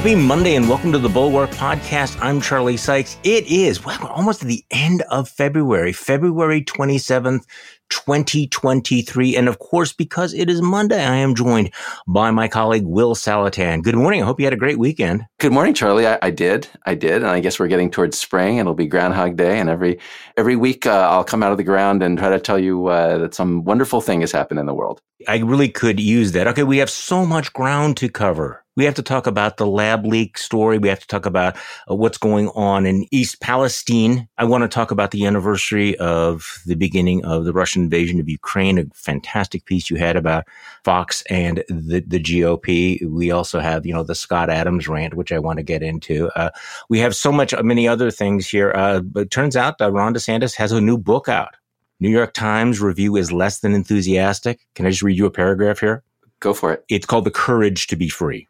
[0.00, 2.18] Happy Monday and welcome to the Bulwark Podcast.
[2.22, 3.18] I'm Charlie Sykes.
[3.22, 7.44] It is, well, almost at the end of February, February 27th,
[7.90, 9.36] 2023.
[9.36, 11.74] And of course, because it is Monday, I am joined
[12.08, 13.82] by my colleague, Will Saletan.
[13.82, 14.22] Good morning.
[14.22, 15.26] I hope you had a great weekend.
[15.38, 16.06] Good morning, Charlie.
[16.06, 16.66] I, I did.
[16.86, 17.16] I did.
[17.16, 19.58] And I guess we're getting towards spring and it'll be Groundhog Day.
[19.58, 19.98] And every,
[20.38, 23.18] every week, uh, I'll come out of the ground and try to tell you uh,
[23.18, 25.02] that some wonderful thing has happened in the world.
[25.28, 26.46] I really could use that.
[26.46, 26.62] Okay.
[26.62, 28.64] We have so much ground to cover.
[28.76, 30.78] We have to talk about the lab leak story.
[30.78, 31.56] We have to talk about
[31.90, 34.28] uh, what's going on in East Palestine.
[34.38, 38.28] I want to talk about the anniversary of the beginning of the Russian invasion of
[38.28, 40.44] Ukraine, a fantastic piece you had about
[40.84, 43.04] Fox and the, the GOP.
[43.08, 46.28] We also have, you know, the Scott Adams rant, which I want to get into.
[46.36, 46.50] Uh,
[46.88, 48.72] we have so much, many other things here.
[48.74, 51.56] Uh, but it turns out Ron DeSantis has a new book out.
[51.98, 54.66] New York Times review is less than enthusiastic.
[54.74, 56.02] Can I just read you a paragraph here?
[56.40, 56.84] Go for it.
[56.88, 58.48] It's called The Courage to Be Free.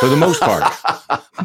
[0.00, 0.62] For the most part,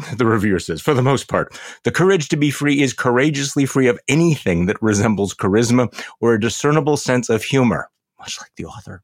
[0.16, 3.88] the reviewer says, for the most part, the courage to be free is courageously free
[3.88, 9.00] of anything that resembles charisma or a discernible sense of humor, much like the author.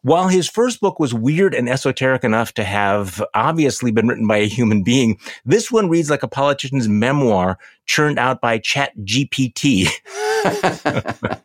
[0.00, 4.38] While his first book was weird and esoteric enough to have obviously been written by
[4.38, 9.88] a human being, this one reads like a politician's memoir churned out by Chat GPT.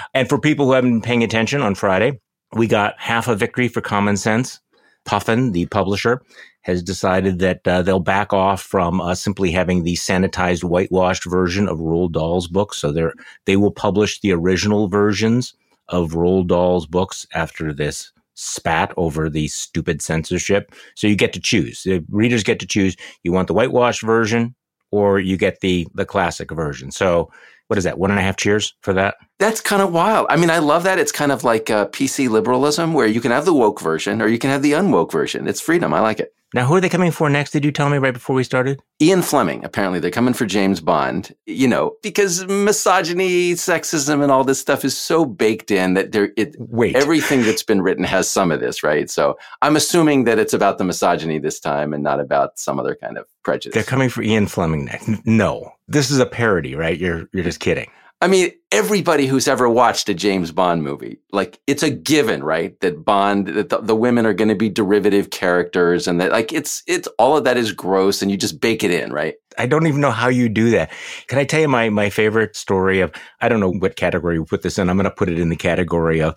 [0.14, 2.20] and for people who haven't been paying attention on Friday,
[2.54, 4.60] we got half a victory for common sense.
[5.04, 6.22] Puffin, the publisher,
[6.62, 11.68] has decided that uh, they'll back off from uh, simply having the sanitized, whitewashed version
[11.68, 12.78] of Roald Dahl's books.
[12.78, 13.06] So they
[13.46, 15.54] they will publish the original versions
[15.88, 20.72] of Roald Dahl's books after this spat over the stupid censorship.
[20.94, 21.82] So you get to choose.
[21.82, 22.96] The readers get to choose.
[23.24, 24.54] You want the whitewashed version,
[24.90, 26.92] or you get the the classic version.
[26.92, 27.30] So
[27.72, 27.98] what is that?
[27.98, 29.14] One and a half cheers for that?
[29.38, 30.26] That's kind of wild.
[30.28, 30.98] I mean, I love that.
[30.98, 34.28] It's kind of like uh, PC liberalism where you can have the woke version or
[34.28, 35.48] you can have the unwoke version.
[35.48, 35.94] It's freedom.
[35.94, 36.34] I like it.
[36.54, 37.52] Now, who are they coming for next?
[37.52, 38.82] Did you tell me right before we started?
[39.00, 39.64] Ian Fleming.
[39.64, 41.34] Apparently, they're coming for James Bond.
[41.46, 46.32] You know, because misogyny, sexism, and all this stuff is so baked in that there.
[46.36, 46.94] It wait.
[46.94, 49.08] Everything that's been written has some of this, right?
[49.10, 52.94] So I'm assuming that it's about the misogyny this time and not about some other
[52.94, 53.74] kind of prejudice.
[53.74, 55.08] They're coming for Ian Fleming next.
[55.26, 56.98] No, this is a parody, right?
[56.98, 57.90] You're you're just kidding.
[58.22, 62.78] I mean, everybody who's ever watched a James Bond movie, like it's a given, right?
[62.78, 66.52] That Bond, that the, the women are going to be derivative characters and that like
[66.52, 69.34] it's, it's all of that is gross and you just bake it in, right?
[69.58, 70.92] I don't even know how you do that.
[71.26, 74.44] Can I tell you my, my favorite story of, I don't know what category we
[74.44, 74.88] put this in.
[74.88, 76.36] I'm going to put it in the category of,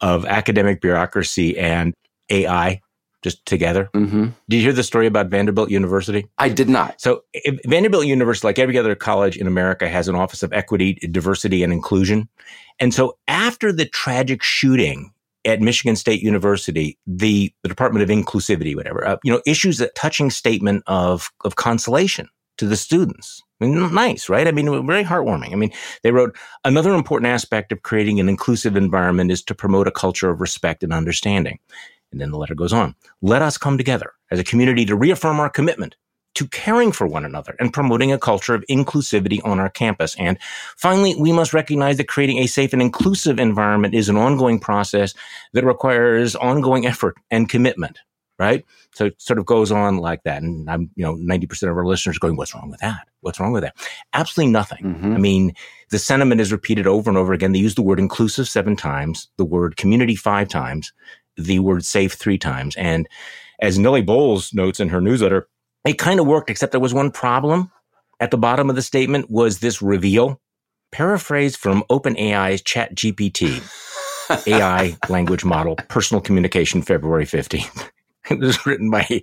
[0.00, 1.94] of academic bureaucracy and
[2.30, 2.80] AI
[3.22, 3.90] just together.
[3.94, 4.28] Mm-hmm.
[4.48, 6.26] Did you hear the story about Vanderbilt University?
[6.38, 7.00] I did not.
[7.00, 7.22] So
[7.66, 11.72] Vanderbilt University, like every other college in America, has an Office of Equity, Diversity, and
[11.72, 12.28] Inclusion.
[12.78, 15.12] And so after the tragic shooting
[15.44, 19.88] at Michigan State University, the, the Department of Inclusivity, whatever, uh, you know, issues a
[19.88, 23.42] touching statement of, of consolation to the students.
[23.60, 24.48] I mean, nice, right?
[24.48, 25.52] I mean, very heartwarming.
[25.52, 25.70] I mean,
[26.02, 30.30] they wrote another important aspect of creating an inclusive environment is to promote a culture
[30.30, 31.58] of respect and understanding.
[32.12, 32.94] And then the letter goes on.
[33.22, 35.96] Let us come together as a community to reaffirm our commitment
[36.34, 40.14] to caring for one another and promoting a culture of inclusivity on our campus.
[40.16, 40.38] And
[40.76, 45.14] finally, we must recognize that creating a safe and inclusive environment is an ongoing process
[45.52, 47.98] that requires ongoing effort and commitment,
[48.38, 48.64] right?
[48.94, 50.42] So it sort of goes on like that.
[50.42, 53.08] And I'm, you know, 90% of our listeners going, what's wrong with that?
[53.20, 53.76] What's wrong with that?
[54.14, 54.84] Absolutely nothing.
[54.84, 55.14] Mm-hmm.
[55.14, 55.52] I mean,
[55.90, 57.52] the sentiment is repeated over and over again.
[57.52, 60.92] They use the word inclusive seven times, the word community five times,
[61.40, 62.76] the word safe three times.
[62.76, 63.08] And
[63.60, 65.48] as Nellie Bowles notes in her newsletter,
[65.84, 67.70] it kind of worked, except there was one problem.
[68.20, 70.40] At the bottom of the statement was this reveal,
[70.92, 73.62] paraphrased from OpenAI's Chat GPT,
[74.46, 77.88] AI language model, personal communication, February 15th.
[78.28, 79.22] It was written by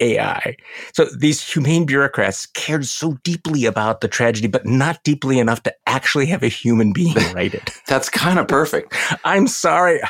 [0.00, 0.56] AI.
[0.94, 5.74] So these humane bureaucrats cared so deeply about the tragedy, but not deeply enough to
[5.86, 7.70] actually have a human being write it.
[7.86, 8.94] That's kind of perfect.
[9.24, 10.00] I'm sorry.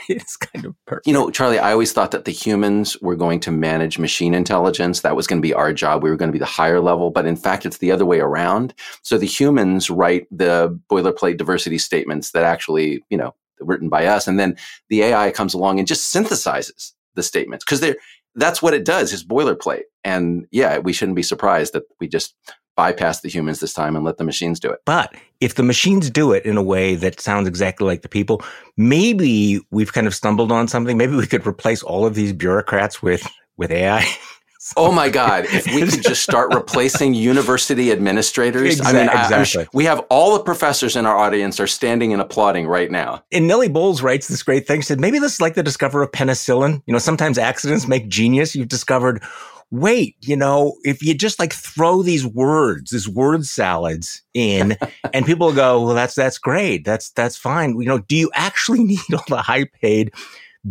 [0.08, 1.06] it's kind of perfect.
[1.06, 5.00] You know, Charlie, I always thought that the humans were going to manage machine intelligence.
[5.00, 6.02] That was going to be our job.
[6.02, 7.10] We were going to be the higher level.
[7.10, 8.74] But in fact, it's the other way around.
[9.02, 14.28] So the humans write the boilerplate diversity statements that actually, you know, written by us.
[14.28, 14.56] And then
[14.88, 17.96] the AI comes along and just synthesizes the statements because they're,
[18.34, 19.84] that's what it does is boilerplate.
[20.04, 22.34] And yeah, we shouldn't be surprised that we just
[22.78, 24.78] bypass the humans this time and let the machines do it.
[24.84, 28.40] But if the machines do it in a way that sounds exactly like the people,
[28.76, 30.96] maybe we've kind of stumbled on something.
[30.96, 34.06] Maybe we could replace all of these bureaucrats with with AI.
[34.76, 35.46] oh my God!
[35.46, 39.64] If we could just start replacing university administrators, I mean, exactly.
[39.64, 43.24] I, we have all the professors in our audience are standing and applauding right now.
[43.32, 44.82] And Nellie Bowles writes this great thing.
[44.82, 46.80] She said maybe this is like the discovery of penicillin.
[46.86, 48.54] You know, sometimes accidents make genius.
[48.54, 49.20] You've discovered
[49.70, 54.76] wait, you know, if you just like throw these words, these word salads in,
[55.12, 57.78] and people go, well, that's that's great, that's that's fine.
[57.80, 60.12] You know, do you actually need all the high paid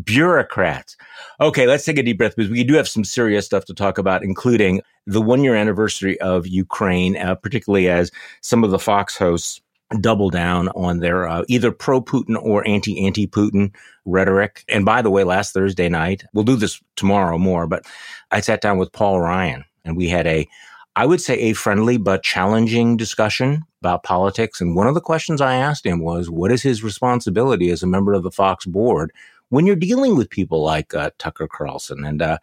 [0.03, 0.97] bureaucrats?
[1.39, 3.97] Okay, let's take a deep breath because we do have some serious stuff to talk
[3.97, 8.11] about, including the one year anniversary of Ukraine, uh, particularly as
[8.41, 9.61] some of the Fox hosts
[10.01, 13.73] double down on their uh, either pro Putin or anti anti Putin
[14.05, 14.63] rhetoric.
[14.67, 17.85] And by the way, last Thursday night, we'll do this tomorrow more, but
[18.31, 20.47] I sat down with Paul Ryan and we had a,
[20.95, 24.59] I would say a friendly but challenging discussion about politics.
[24.59, 27.87] And one of the questions I asked him was, what is his responsibility as a
[27.87, 29.11] member of the Fox board
[29.49, 32.03] when you're dealing with people like uh, Tucker Carlson?
[32.03, 32.37] And, uh,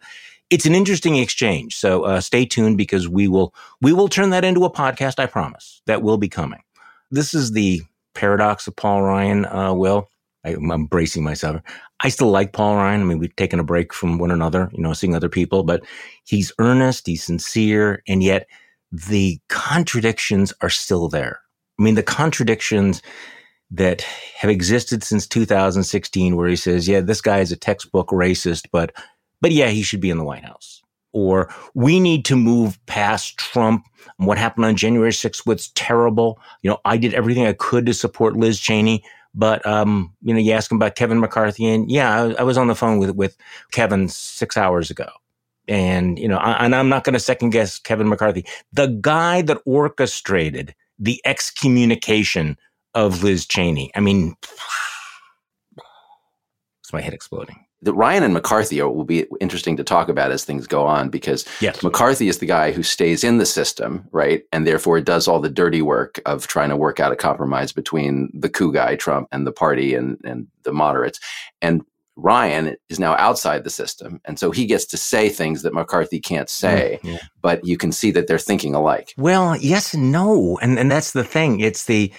[0.51, 1.75] it's an interesting exchange.
[1.75, 5.17] So uh, stay tuned because we will we will turn that into a podcast.
[5.17, 6.61] I promise that will be coming.
[7.11, 7.81] This is the
[8.13, 9.45] paradox of Paul Ryan.
[9.45, 10.09] Uh, Will
[10.45, 11.61] I, am bracing myself.
[12.01, 13.01] I still like Paul Ryan.
[13.01, 15.83] I mean, we've taken a break from one another, you know, seeing other people, but
[16.23, 18.47] he's earnest, he's sincere, and yet
[18.91, 21.39] the contradictions are still there.
[21.79, 23.01] I mean, the contradictions
[23.71, 24.01] that
[24.37, 28.93] have existed since 2016, where he says, "Yeah, this guy is a textbook racist, but
[29.41, 30.83] but yeah, he should be in the White House."
[31.15, 33.85] Or we need to move past Trump.
[34.17, 36.37] What happened on January 6th was terrible.
[36.61, 39.01] You know, I did everything I could to support Liz Cheney,
[39.33, 42.57] but um, you know, you ask him about Kevin McCarthy, and yeah, I, I was
[42.57, 43.37] on the phone with with
[43.71, 45.07] Kevin six hours ago,
[45.69, 49.41] and you know, I, and I'm not going to second guess Kevin McCarthy, the guy
[49.43, 52.57] that orchestrated the excommunication
[52.93, 53.89] of Liz Cheney.
[53.95, 54.35] I mean,
[56.81, 60.31] it's my head exploding that Ryan and McCarthy are, will be interesting to talk about
[60.31, 61.81] as things go on because yes.
[61.83, 64.43] McCarthy is the guy who stays in the system, right?
[64.51, 68.29] And therefore does all the dirty work of trying to work out a compromise between
[68.33, 71.19] the coup guy, Trump, and the party and, and the moderates.
[71.61, 71.83] And
[72.15, 74.19] Ryan is now outside the system.
[74.25, 77.19] And so he gets to say things that McCarthy can't say, mm, yeah.
[77.41, 79.13] but you can see that they're thinking alike.
[79.17, 80.57] Well, yes and no.
[80.61, 81.59] And, and that's the thing.
[81.59, 82.11] It's the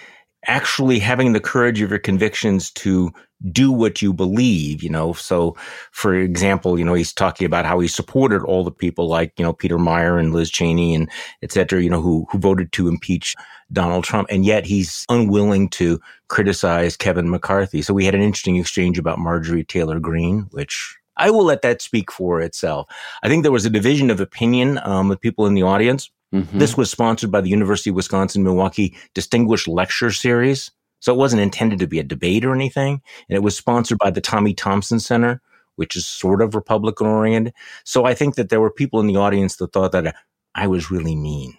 [0.47, 3.13] actually having the courage of your convictions to
[3.53, 5.13] do what you believe, you know.
[5.13, 5.57] So,
[5.93, 9.45] for example, you know, he's talking about how he supported all the people like, you
[9.45, 11.11] know, Peter Meijer and Liz Cheney and
[11.43, 13.35] et cetera, you know, who, who voted to impeach
[13.73, 14.29] Donald Trump.
[14.31, 17.83] And yet he's unwilling to criticize Kevin McCarthy.
[17.83, 21.83] So we had an interesting exchange about Marjorie Taylor Greene, which I will let that
[21.83, 22.89] speak for itself.
[23.23, 26.11] I think there was a division of opinion um, with people in the audience.
[26.35, 26.59] Mm-hmm.
[26.59, 30.71] This was sponsored by the University of Wisconsin Milwaukee Distinguished Lecture Series.
[31.01, 33.03] So it wasn't intended to be a debate or anything.
[33.29, 33.63] And it was mm-hmm.
[33.63, 35.41] sponsored by the Tommy Thompson Center,
[35.77, 37.55] which is sort of Republican oriented.
[37.85, 40.15] So I think that there were people in the audience that thought that
[40.55, 41.57] I was really mean.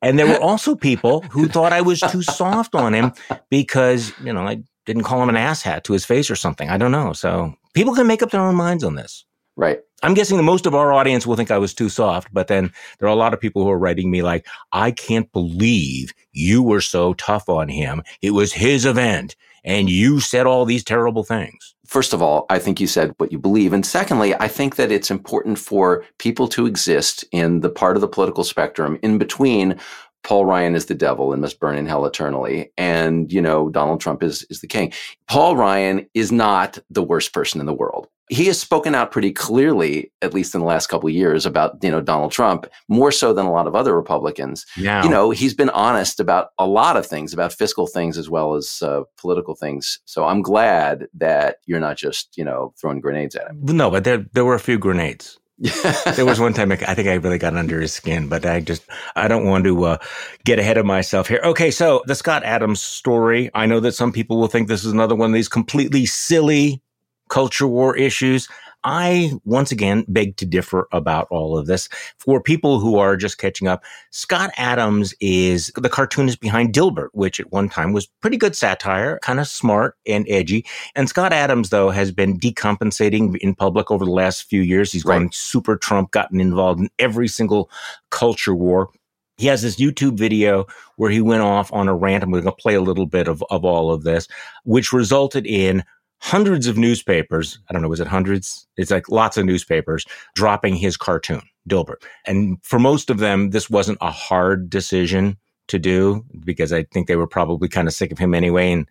[0.00, 3.12] And there were also people who thought I was too soft on him
[3.50, 6.70] because, you know, I didn't call him an asshat to his face or something.
[6.70, 7.12] I don't know.
[7.12, 9.24] So people can make up their own minds on this.
[9.58, 9.80] Right.
[10.04, 12.72] I'm guessing that most of our audience will think I was too soft, but then
[12.98, 16.62] there are a lot of people who are writing me like, I can't believe you
[16.62, 18.04] were so tough on him.
[18.22, 19.34] It was his event
[19.64, 21.74] and you said all these terrible things.
[21.86, 23.72] First of all, I think you said what you believe.
[23.72, 28.00] And secondly, I think that it's important for people to exist in the part of
[28.00, 29.76] the political spectrum in between
[30.22, 32.70] Paul Ryan is the devil and must burn in hell eternally.
[32.76, 34.92] And, you know, Donald Trump is, is the king.
[35.26, 38.06] Paul Ryan is not the worst person in the world.
[38.28, 41.82] He has spoken out pretty clearly, at least in the last couple of years, about,
[41.82, 44.66] you know, Donald Trump, more so than a lot of other Republicans.
[44.76, 45.02] Yeah.
[45.02, 48.54] You know, he's been honest about a lot of things, about fiscal things as well
[48.54, 50.00] as uh, political things.
[50.04, 53.60] So I'm glad that you're not just, you know, throwing grenades at him.
[53.62, 55.38] No, but there, there were a few grenades
[56.14, 58.84] there was one time I think I really got under his skin, but I just
[59.16, 59.98] I don't want to uh,
[60.44, 61.40] get ahead of myself here.
[61.42, 63.50] Okay, so the Scott Adams story.
[63.54, 66.80] I know that some people will think this is another one of these completely silly
[67.28, 68.48] culture war issues.
[68.84, 71.88] I once again beg to differ about all of this.
[72.18, 77.40] For people who are just catching up, Scott Adams is the cartoonist behind Dilbert, which
[77.40, 80.64] at one time was pretty good satire, kind of smart and edgy.
[80.94, 84.92] And Scott Adams, though, has been decompensating in public over the last few years.
[84.92, 85.18] He's right.
[85.18, 87.70] gone super Trump, gotten involved in every single
[88.10, 88.90] culture war
[89.38, 90.66] he has this YouTube video
[90.96, 92.24] where he went off on a rant.
[92.24, 94.26] I'm going to play a little bit of, of all of this,
[94.64, 95.84] which resulted in
[96.20, 97.58] hundreds of newspapers.
[97.68, 98.66] I don't know, was it hundreds?
[98.76, 102.02] It's like lots of newspapers dropping his cartoon, Dilbert.
[102.26, 105.36] And for most of them, this wasn't a hard decision
[105.68, 108.72] to do because I think they were probably kind of sick of him anyway.
[108.72, 108.88] And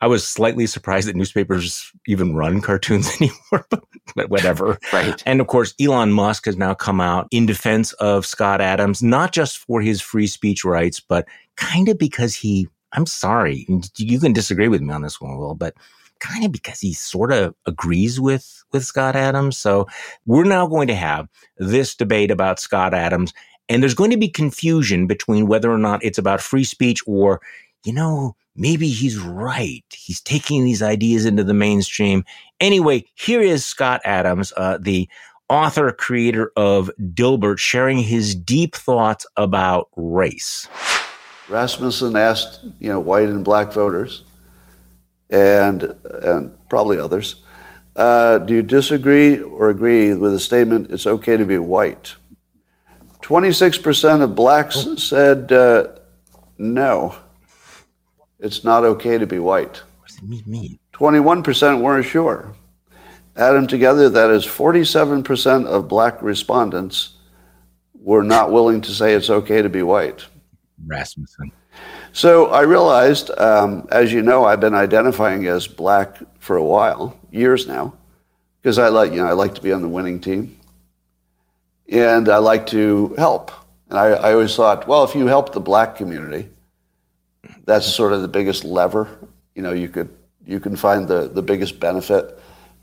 [0.00, 3.66] I was slightly surprised that newspapers even run cartoons anymore,
[4.14, 4.78] but whatever.
[4.92, 5.22] right.
[5.26, 9.32] And of course, Elon Musk has now come out in defense of Scott Adams, not
[9.32, 14.32] just for his free speech rights, but kind of because he, I'm sorry, you can
[14.32, 15.74] disagree with me on this one, Will, but
[16.22, 19.58] kind of because he sort of agrees with, with Scott Adams.
[19.58, 19.88] So
[20.24, 23.34] we're now going to have this debate about Scott Adams.
[23.68, 27.40] And there's going to be confusion between whether or not it's about free speech or,
[27.84, 29.84] you know, maybe he's right.
[29.92, 32.24] He's taking these ideas into the mainstream.
[32.60, 35.08] Anyway, here is Scott Adams, uh, the
[35.48, 40.68] author, creator of Dilbert, sharing his deep thoughts about race.
[41.48, 44.22] Rasmussen asked, you know, white and black voters,
[45.32, 47.42] and and probably others,
[47.96, 52.14] uh, do you disagree or agree with the statement "it's okay to be white"?
[53.20, 54.94] Twenty-six percent of blacks oh.
[54.94, 55.88] said uh,
[56.58, 57.16] no
[58.42, 59.80] it's not okay to be white.
[60.00, 60.78] What does it mean?
[60.92, 62.54] 21% weren't sure.
[63.36, 67.16] Add them together, that is 47% of black respondents
[67.94, 70.26] were not willing to say it's okay to be white.
[70.84, 71.52] Rasmussen.
[72.12, 77.18] So I realized, um, as you know, I've been identifying as black for a while,
[77.30, 77.94] years now,
[78.60, 80.58] because I like, you know, I like to be on the winning team,
[81.88, 83.50] and I like to help.
[83.88, 86.50] And I, I always thought, well, if you help the black community,
[87.64, 89.08] that's sort of the biggest lever.
[89.54, 90.10] You know, you could
[90.46, 92.38] you can find the, the biggest benefit.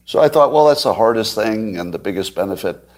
[0.05, 2.89] So I thought, well, that's the hardest thing and the biggest benefit.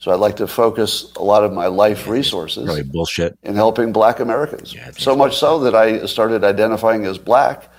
[0.00, 3.92] So I'd like to focus a lot of my life resources really bullshit in helping
[3.92, 4.74] black Americans.
[4.74, 7.70] Yeah, so much so that I started identifying as black.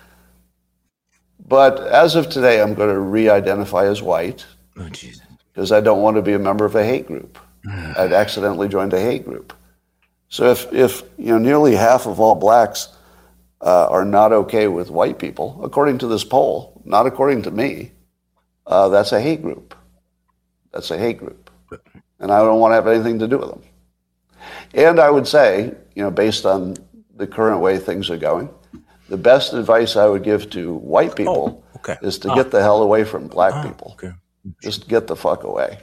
[1.47, 4.45] But as of today, I'm going to re-identify as white.
[4.77, 5.23] Oh, Jesus.
[5.51, 7.39] Because I don't want to be a member of a hate group.
[7.67, 9.51] I'd accidentally joined a hate group.
[10.29, 12.87] So if, if you know nearly half of all blacks
[13.61, 17.91] uh, are not okay with white people, according to this poll, not according to me.
[18.67, 19.75] Uh, that's a hate group.
[20.71, 21.50] That's a hate group.
[22.21, 23.63] And I don't want to have anything to do with them.
[24.73, 26.77] And I would say, you know, based on
[27.17, 28.49] the current way things are going,
[29.09, 31.97] the best advice I would give to white people oh, okay.
[32.01, 32.35] is to ah.
[32.35, 33.97] get the hell away from black ah, people.
[33.97, 34.13] Okay.
[34.63, 35.77] Just get the fuck away.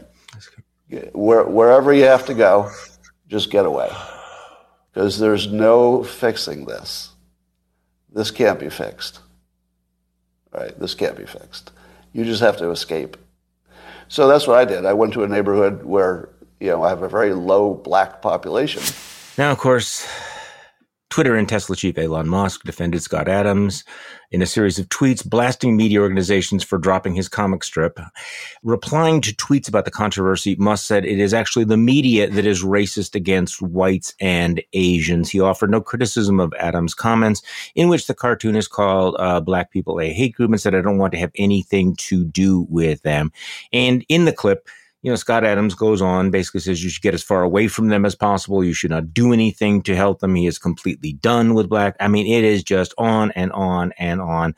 [1.12, 2.71] Where, wherever you have to go,
[3.28, 3.90] just get away.
[4.90, 7.11] Because there's no fixing this
[8.12, 9.21] this can't be fixed.
[10.52, 10.78] Right?
[10.78, 11.73] This can't be fixed.
[12.12, 13.16] You just have to escape.
[14.09, 14.87] So that's what I did.
[14.87, 18.83] I went to a neighborhood where, you know, I have a very low black population.
[19.37, 20.09] Now, of course,
[21.18, 23.82] Twitter and Tesla chief Elon Musk defended Scott Adams
[24.30, 27.98] in a series of tweets blasting media organizations for dropping his comic strip.
[28.62, 32.62] Replying to tweets about the controversy, Musk said it is actually the media that is
[32.62, 35.28] racist against whites and Asians.
[35.28, 37.42] He offered no criticism of Adams' comments,
[37.75, 40.98] in which the cartoonist called uh, black people a hate group and said, I don't
[40.98, 43.32] want to have anything to do with them.
[43.72, 44.68] And in the clip,
[45.02, 47.88] you know, Scott Adams goes on, basically says you should get as far away from
[47.88, 48.64] them as possible.
[48.64, 50.35] You should not do anything to help them.
[50.35, 51.97] He is completely done with black.
[52.00, 54.55] I mean, it is just on and on and on.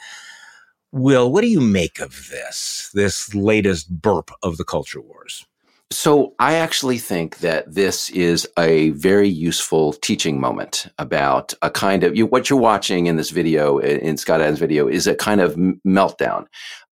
[0.92, 5.46] Will, what do you make of this, this latest burp of the culture wars?
[5.92, 12.04] So I actually think that this is a very useful teaching moment about a kind
[12.04, 15.40] of you, what you're watching in this video in Scott Adams' video is a kind
[15.40, 16.46] of meltdown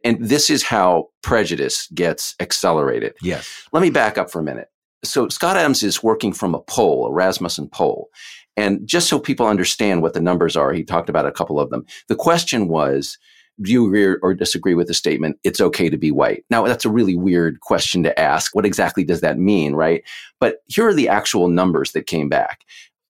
[0.06, 3.14] and this is how prejudice gets accelerated.
[3.22, 3.66] Yes.
[3.72, 4.68] Let me back up for a minute.
[5.02, 8.08] So Scott Adams is working from a poll, a Rasmussen poll.
[8.56, 11.70] And just so people understand what the numbers are, he talked about a couple of
[11.70, 11.84] them.
[12.06, 13.18] The question was,
[13.60, 16.44] do you agree or disagree with the statement, it's okay to be white?
[16.50, 18.54] Now, that's a really weird question to ask.
[18.54, 20.04] What exactly does that mean, right?
[20.38, 22.60] But here are the actual numbers that came back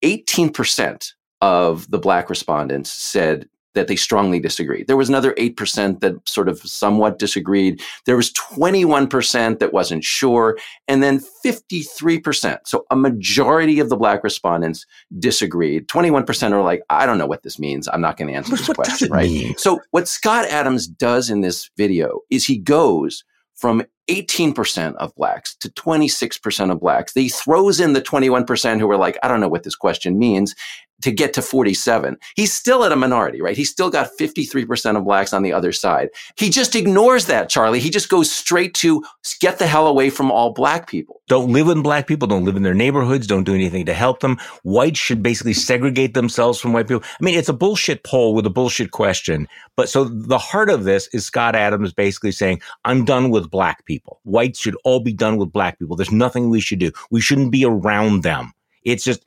[0.03, 1.13] 18%
[1.43, 4.89] of the black respondents said that they strongly disagreed.
[4.89, 7.81] There was another 8% that sort of somewhat disagreed.
[8.07, 10.59] There was 21% that wasn't sure.
[10.89, 12.59] And then 53%.
[12.65, 14.85] So a majority of the black respondents
[15.19, 15.87] disagreed.
[15.87, 17.87] 21% are like, I don't know what this means.
[17.87, 19.31] I'm not going to answer this what question, right?
[19.31, 19.57] Mean?
[19.59, 23.23] So what Scott Adams does in this video is he goes
[23.55, 27.13] from 18% of blacks to 26% of blacks.
[27.15, 30.55] He throws in the 21% who are like, I don't know what this question means
[31.03, 32.17] to get to 47.
[32.35, 33.57] He's still at a minority, right?
[33.57, 36.09] He's still got 53% of blacks on the other side.
[36.37, 37.81] He just ignores that, Charlie.
[37.81, 39.05] He just goes straight to
[39.41, 41.21] get the hell away from all black people.
[41.29, 42.29] Don't live with black people.
[42.29, 43.27] Don't live in their neighborhoods.
[43.27, 44.39] Don't do anything to help them.
[44.63, 47.03] Whites should basically segregate themselves from white people.
[47.05, 49.49] I mean, it's a bullshit poll with a bullshit question.
[49.77, 53.85] But so the heart of this is Scott Adams basically saying, I'm done with black
[53.85, 54.21] people.
[54.25, 55.97] Whites should all be done with black people.
[55.97, 56.93] There's nothing we should do.
[57.11, 58.53] We shouldn't be around them.
[58.85, 59.25] It's just,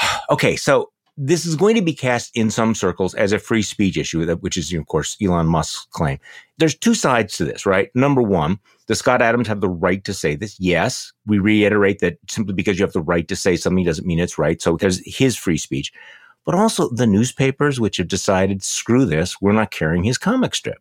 [0.30, 0.90] okay, so
[1.20, 4.56] this is going to be cast in some circles as a free speech issue, which
[4.56, 6.18] is, of course, Elon Musk's claim.
[6.58, 7.90] There's two sides to this, right?
[7.94, 10.58] Number one, does Scott Adams have the right to say this?
[10.60, 11.12] Yes.
[11.26, 14.38] We reiterate that simply because you have the right to say something doesn't mean it's
[14.38, 14.62] right.
[14.62, 15.92] So there's his free speech.
[16.44, 20.78] But also the newspapers, which have decided, screw this, we're not carrying his comic strip.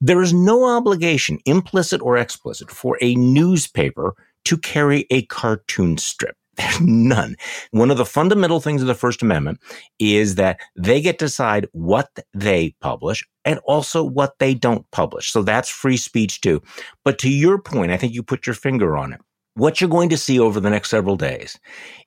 [0.00, 4.16] There is no obligation, implicit or explicit, for a newspaper
[4.46, 6.36] to carry a cartoon strip.
[6.56, 7.36] There's none.
[7.70, 9.60] One of the fundamental things of the First Amendment
[9.98, 15.30] is that they get to decide what they publish and also what they don't publish.
[15.30, 16.62] So that's free speech too.
[17.04, 19.20] But to your point, I think you put your finger on it.
[19.54, 21.58] What you're going to see over the next several days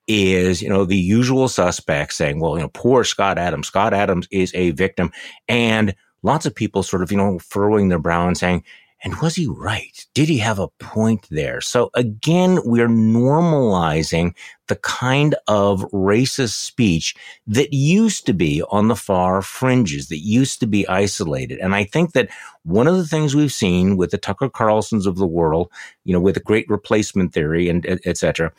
[0.08, 3.68] is, you know, the usual suspects saying, well, you know, poor Scott Adams.
[3.68, 5.12] Scott Adams is a victim.
[5.48, 8.63] And lots of people sort of, you know, furrowing their brow and saying,
[9.04, 10.06] and was he right?
[10.13, 11.62] Did he have a point there?
[11.62, 14.34] So again, we're normalizing
[14.68, 20.60] the kind of racist speech that used to be on the far fringes, that used
[20.62, 21.60] to be isolated.
[21.60, 22.30] And I think that
[22.63, 25.72] one of the things we've seen with the Tucker Carlsons of the world,
[26.04, 28.51] you know, with the great replacement theory and et cetera,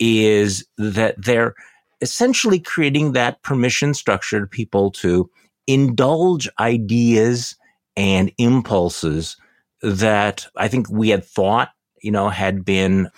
[0.00, 1.54] is that they're
[2.00, 5.30] essentially creating that permission structure to people to
[5.66, 7.56] indulge ideas
[7.96, 9.36] and impulses
[9.84, 11.70] that I think we had thought,
[12.02, 13.10] you know, had been,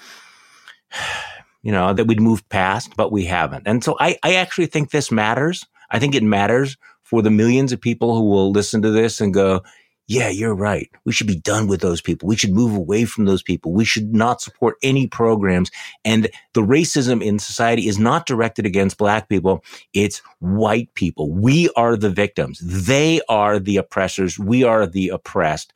[1.63, 3.67] you know, that we'd moved past, but we haven't.
[3.67, 5.65] And so I, I actually think this matters.
[5.91, 9.33] I think it matters for the millions of people who will listen to this and
[9.33, 9.63] go,
[10.09, 10.89] yeah, you're right.
[11.05, 12.29] We should be done with those people.
[12.29, 13.73] We should move away from those people.
[13.73, 15.71] We should not support any programs.
[16.05, 19.65] And the racism in society is not directed against black people.
[19.93, 21.33] It's white people.
[21.33, 22.61] We are the victims.
[22.63, 24.39] They are the oppressors.
[24.39, 25.73] We are the oppressed.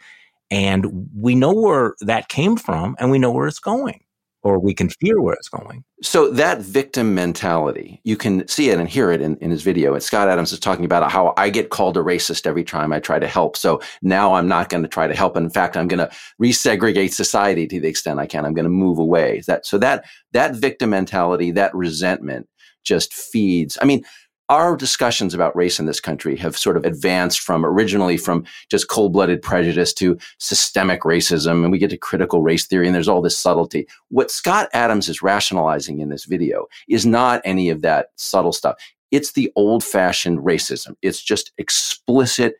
[0.50, 4.00] And we know where that came from and we know where it's going,
[4.42, 5.84] or we can fear where it's going.
[6.02, 9.94] So that victim mentality, you can see it and hear it in, in his video.
[9.94, 12.98] And Scott Adams is talking about how I get called a racist every time I
[12.98, 13.56] try to help.
[13.56, 15.36] So now I'm not going to try to help.
[15.36, 16.10] In fact, I'm going to
[16.42, 18.44] resegregate society to the extent I can.
[18.44, 19.42] I'm going to move away.
[19.46, 22.48] That, so that, that victim mentality, that resentment
[22.82, 23.78] just feeds.
[23.80, 24.04] I mean,
[24.50, 28.88] our discussions about race in this country have sort of advanced from originally from just
[28.88, 33.22] cold-blooded prejudice to systemic racism and we get to critical race theory and there's all
[33.22, 38.08] this subtlety what scott adams is rationalizing in this video is not any of that
[38.16, 38.76] subtle stuff
[39.12, 42.56] it's the old-fashioned racism it's just explicit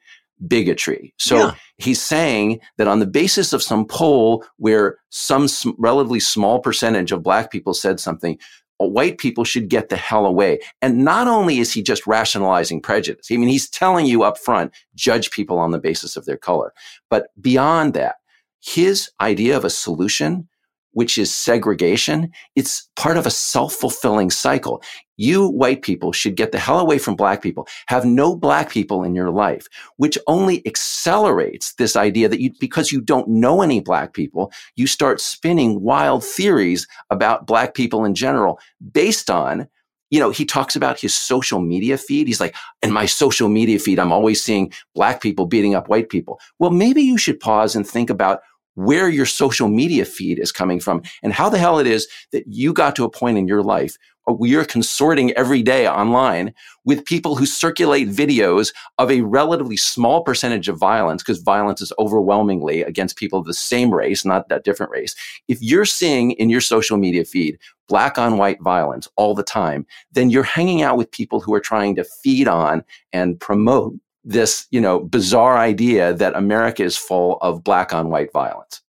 [0.47, 1.13] bigotry.
[1.19, 1.55] So yeah.
[1.79, 5.49] he's saying that on the basis of some poll where some
[5.79, 8.39] relatively small percentage of black people said something,
[8.81, 10.61] Uh, white people should get the hell away.
[10.81, 14.73] And not only is he just rationalizing prejudice, I mean, he's telling you up front,
[14.95, 16.73] judge people on the basis of their color.
[17.09, 18.17] But beyond that,
[18.61, 20.49] his idea of a solution
[20.93, 24.83] which is segregation, it's part of a self-fulfilling cycle.
[25.17, 27.69] You white people should get the hell away from black people.
[27.89, 32.91] Have no black people in your life, which only accelerates this idea that you, because
[32.91, 38.15] you don't know any black people, you start spinning wild theories about black people in
[38.15, 38.59] general
[38.93, 39.69] based on
[40.11, 42.27] you know, he talks about his social media feed.
[42.27, 46.09] He's like, in my social media feed, I'm always seeing black people beating up white
[46.09, 46.41] people.
[46.59, 48.41] Well, maybe you should pause and think about
[48.75, 52.45] where your social media feed is coming from and how the hell it is that
[52.47, 56.55] you got to a point in your life where you're consorting every day online
[56.85, 61.93] with people who circulate videos of a relatively small percentage of violence because violence is
[61.99, 65.15] overwhelmingly against people of the same race, not that different race.
[65.49, 69.87] If you're seeing in your social media feed black on white violence all the time,
[70.13, 74.67] then you're hanging out with people who are trying to feed on and promote this,
[74.71, 78.83] you know, bizarre idea that America is full of black on white violence.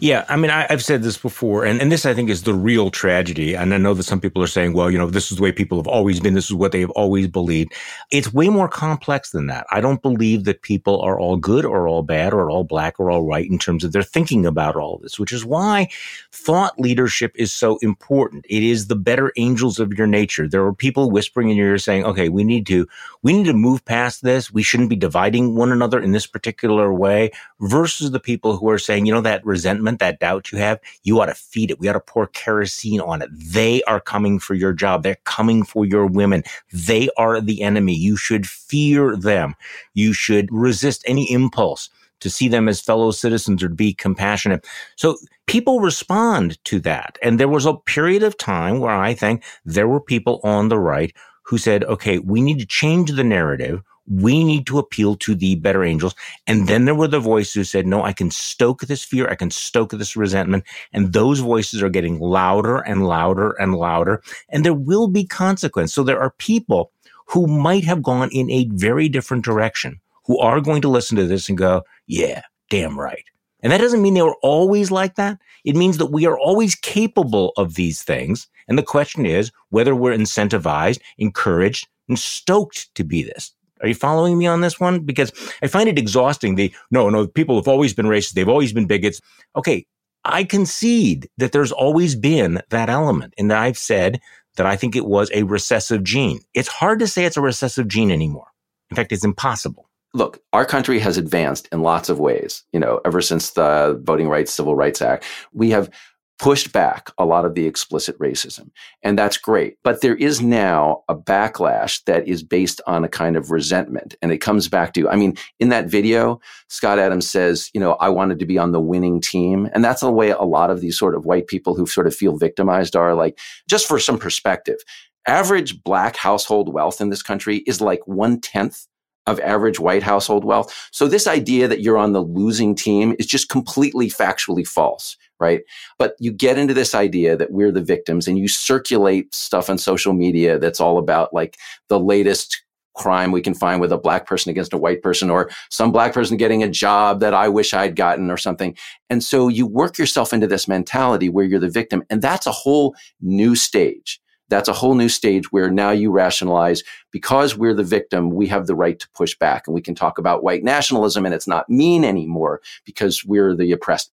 [0.00, 2.54] Yeah, I mean, I, have said this before, and, and this I think is the
[2.54, 3.54] real tragedy.
[3.54, 5.52] And I know that some people are saying, well, you know, this is the way
[5.52, 6.34] people have always been.
[6.34, 7.72] This is what they have always believed.
[8.10, 9.66] It's way more complex than that.
[9.70, 13.08] I don't believe that people are all good or all bad or all black or
[13.08, 15.88] all white in terms of their thinking about all this, which is why
[16.32, 18.46] thought leadership is so important.
[18.48, 20.48] It is the better angels of your nature.
[20.48, 22.88] There are people whispering in your ear saying, okay, we need to,
[23.22, 24.52] we need to move past this.
[24.52, 28.78] We shouldn't be dividing one another in this particular way versus the people who are
[28.78, 31.78] saying, you know, that resentment resentment, that doubt you have, you ought to feed it.
[31.78, 33.28] We ought to pour kerosene on it.
[33.32, 35.02] They are coming for your job.
[35.02, 36.42] They're coming for your women.
[36.72, 37.94] They are the enemy.
[37.94, 39.54] You should fear them.
[39.94, 44.66] You should resist any impulse to see them as fellow citizens or to be compassionate.
[44.96, 47.18] So people respond to that.
[47.22, 50.78] And there was a period of time where I think there were people on the
[50.78, 53.82] right who said, okay, we need to change the narrative.
[54.10, 56.14] We need to appeal to the better angels.
[56.46, 59.28] And then there were the voices who said, no, I can stoke this fear.
[59.28, 60.64] I can stoke this resentment.
[60.92, 64.22] And those voices are getting louder and louder and louder.
[64.48, 65.92] And there will be consequence.
[65.92, 66.90] So there are people
[67.26, 71.26] who might have gone in a very different direction who are going to listen to
[71.26, 73.24] this and go, yeah, damn right.
[73.60, 75.38] And that doesn't mean they were always like that.
[75.64, 78.46] It means that we are always capable of these things.
[78.68, 83.52] And the question is whether we're incentivized, encouraged, and stoked to be this.
[83.80, 85.00] Are you following me on this one?
[85.00, 86.54] Because I find it exhausting.
[86.54, 88.32] The no, no, people have always been racist.
[88.32, 89.20] They've always been bigots.
[89.56, 89.86] Okay.
[90.24, 93.34] I concede that there's always been that element.
[93.38, 94.20] And I've said
[94.56, 96.40] that I think it was a recessive gene.
[96.54, 98.48] It's hard to say it's a recessive gene anymore.
[98.90, 102.64] In fact, it's impossible look, our country has advanced in lots of ways.
[102.72, 105.90] You know, ever since the Voting Rights Civil Rights Act, we have
[106.38, 108.70] pushed back a lot of the explicit racism.
[109.02, 109.76] And that's great.
[109.82, 114.14] But there is now a backlash that is based on a kind of resentment.
[114.22, 117.94] And it comes back to, I mean, in that video, Scott Adams says, you know,
[117.94, 119.68] I wanted to be on the winning team.
[119.72, 122.14] And that's the way a lot of these sort of white people who sort of
[122.14, 124.78] feel victimized are like, just for some perspective,
[125.26, 128.86] average black household wealth in this country is like one tenth
[129.28, 130.88] of average white household wealth.
[130.90, 135.60] So this idea that you're on the losing team is just completely factually false, right?
[135.98, 139.78] But you get into this idea that we're the victims and you circulate stuff on
[139.78, 141.56] social media that's all about like
[141.88, 142.62] the latest
[142.94, 146.12] crime we can find with a black person against a white person or some black
[146.12, 148.76] person getting a job that I wish I'd gotten or something.
[149.08, 152.02] And so you work yourself into this mentality where you're the victim.
[152.10, 156.82] And that's a whole new stage that's a whole new stage where now you rationalize
[157.10, 159.66] because we're the victim, we have the right to push back.
[159.66, 163.72] And we can talk about white nationalism and it's not mean anymore because we're the
[163.72, 164.10] oppressed.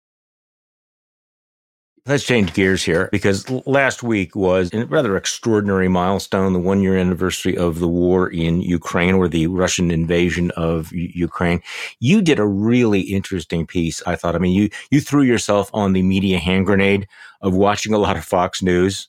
[2.05, 6.97] Let's change gears here because last week was a rather extraordinary milestone, the one year
[6.97, 11.61] anniversary of the war in Ukraine or the Russian invasion of Ukraine.
[12.01, 14.35] You did a really interesting piece, I thought.
[14.35, 17.07] I mean, you, you threw yourself on the media hand grenade
[17.39, 19.07] of watching a lot of Fox News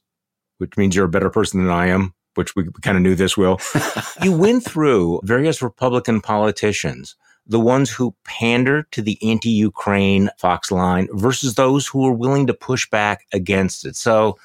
[0.59, 3.15] which means you're a better person than I am, which we, we kind of knew
[3.15, 3.61] this will.
[4.23, 10.71] you went through various Republican politicians, the ones who pander to the anti Ukraine Fox
[10.71, 13.97] line versus those who are willing to push back against it.
[13.97, 14.37] So,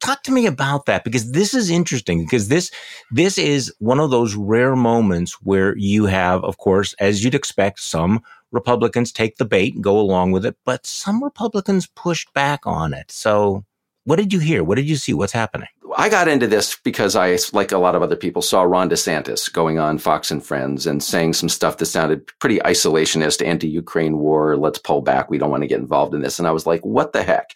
[0.00, 2.70] talk to me about that because this is interesting because this
[3.10, 7.80] this is one of those rare moments where you have of course as you'd expect
[7.80, 12.60] some republicans take the bait and go along with it but some republicans pushed back
[12.64, 13.64] on it so
[14.08, 14.64] what did you hear?
[14.64, 15.12] What did you see?
[15.12, 15.68] What's happening?
[15.98, 19.52] I got into this because I, like a lot of other people, saw Ron DeSantis
[19.52, 24.56] going on Fox and Friends and saying some stuff that sounded pretty isolationist, anti-Ukraine war.
[24.56, 25.28] Let's pull back.
[25.28, 26.38] We don't want to get involved in this.
[26.38, 27.54] And I was like, what the heck?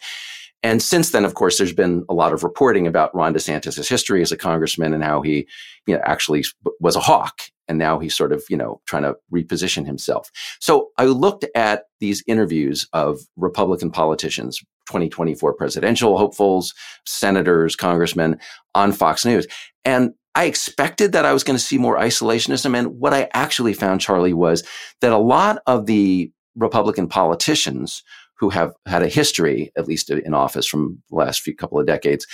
[0.63, 4.21] And since then, of course, there's been a lot of reporting about Ron DeSantis' history
[4.21, 5.47] as a congressman and how he,
[5.85, 6.45] you know, actually
[6.79, 10.29] was a hawk and now he's sort of you know trying to reposition himself.
[10.59, 16.73] So i looked at these interviews of republican politicians 2024 presidential hopefuls
[17.05, 18.39] senators congressmen
[18.75, 19.47] on fox news.
[19.85, 22.77] And i expected that i was going to see more isolationism.
[22.77, 24.63] And what i actually found charlie was
[25.01, 28.03] that a lot of the republican politicians
[28.39, 31.85] who have had a history at least in office from the last few couple of
[31.85, 32.25] decades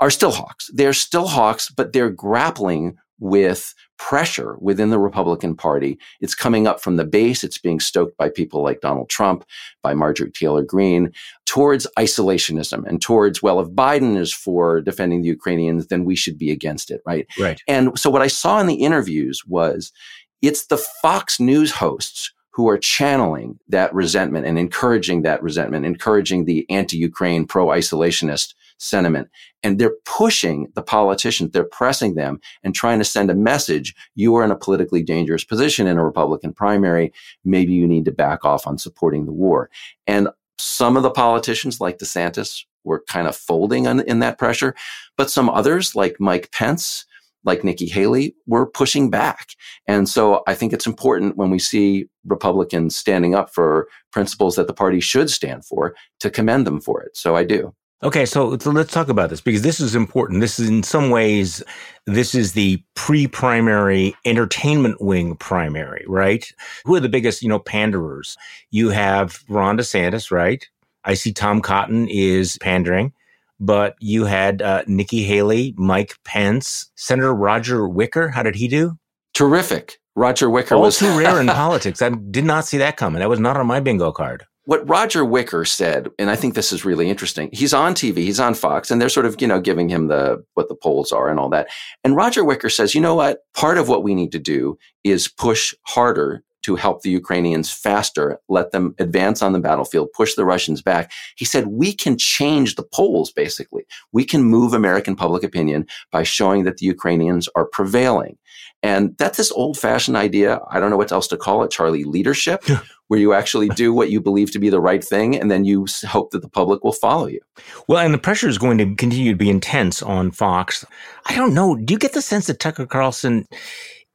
[0.00, 5.98] are still hawks they're still hawks but they're grappling with pressure within the Republican Party.
[6.20, 7.44] It's coming up from the base.
[7.44, 9.44] It's being stoked by people like Donald Trump,
[9.82, 11.12] by Marjorie Taylor Greene,
[11.46, 16.38] towards isolationism and towards, well, if Biden is for defending the Ukrainians, then we should
[16.38, 17.26] be against it, right?
[17.38, 17.60] Right.
[17.68, 19.92] And so what I saw in the interviews was
[20.40, 26.44] it's the Fox News hosts who are channeling that resentment and encouraging that resentment, encouraging
[26.44, 29.30] the anti-Ukraine, pro-isolationist sentiment.
[29.62, 33.94] And they're pushing the politicians, they're pressing them and trying to send a message.
[34.14, 37.14] You are in a politically dangerous position in a Republican primary.
[37.46, 39.70] Maybe you need to back off on supporting the war.
[40.06, 44.74] And some of the politicians like DeSantis were kind of folding in that pressure,
[45.16, 47.06] but some others like Mike Pence,
[47.44, 49.50] like Nikki Haley were pushing back.
[49.86, 54.66] And so I think it's important when we see Republicans standing up for principles that
[54.66, 57.16] the party should stand for to commend them for it.
[57.16, 57.74] So I do.
[58.02, 60.40] Okay, so, let's talk about this because this is important.
[60.40, 61.62] This is in some ways,
[62.06, 66.50] this is the pre-primary entertainment wing primary, right?
[66.86, 68.38] Who are the biggest, you know, panderers?
[68.70, 70.66] You have Ron DeSantis, right?
[71.04, 73.12] I see Tom Cotton is pandering,
[73.60, 78.28] but you had uh, Nikki Haley, Mike Pence, Senator Roger Wicker.
[78.30, 78.98] How did he do?
[79.34, 79.98] Terrific.
[80.16, 82.02] Roger Wicker All was too rare in politics.
[82.02, 83.20] I did not see that coming.
[83.20, 84.44] That was not on my bingo card.
[84.64, 87.48] what Roger Wicker said, and I think this is really interesting.
[87.52, 90.44] He's on TV, he's on Fox, and they're sort of, you know, giving him the
[90.54, 91.68] what the polls are and all that.
[92.02, 93.40] And Roger Wicker says, you know what?
[93.54, 98.38] Part of what we need to do is push harder to help the Ukrainians faster,
[98.48, 101.12] let them advance on the battlefield, push the Russians back.
[101.36, 103.86] He said, we can change the polls, basically.
[104.12, 108.36] We can move American public opinion by showing that the Ukrainians are prevailing.
[108.82, 110.58] And that's this old fashioned idea.
[110.70, 112.64] I don't know what else to call it, Charlie, leadership,
[113.08, 115.86] where you actually do what you believe to be the right thing and then you
[116.08, 117.40] hope that the public will follow you.
[117.88, 120.84] Well, and the pressure is going to continue to be intense on Fox.
[121.26, 121.76] I don't know.
[121.76, 123.46] Do you get the sense that Tucker Carlson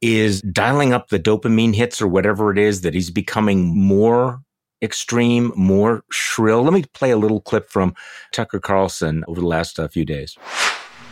[0.06, 4.41] is dialing up the dopamine hits or whatever it is, that he's becoming more
[4.82, 6.63] extreme, more shrill?
[6.63, 7.96] Let me play a little clip from
[8.32, 10.38] Tucker Carlson over the last uh, few days.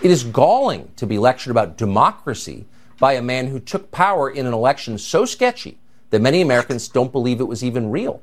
[0.02, 2.66] It is galling to be lectured about democracy
[3.00, 5.80] by a man who took power in an election so sketchy
[6.10, 8.22] that many Americans don't believe it was even real.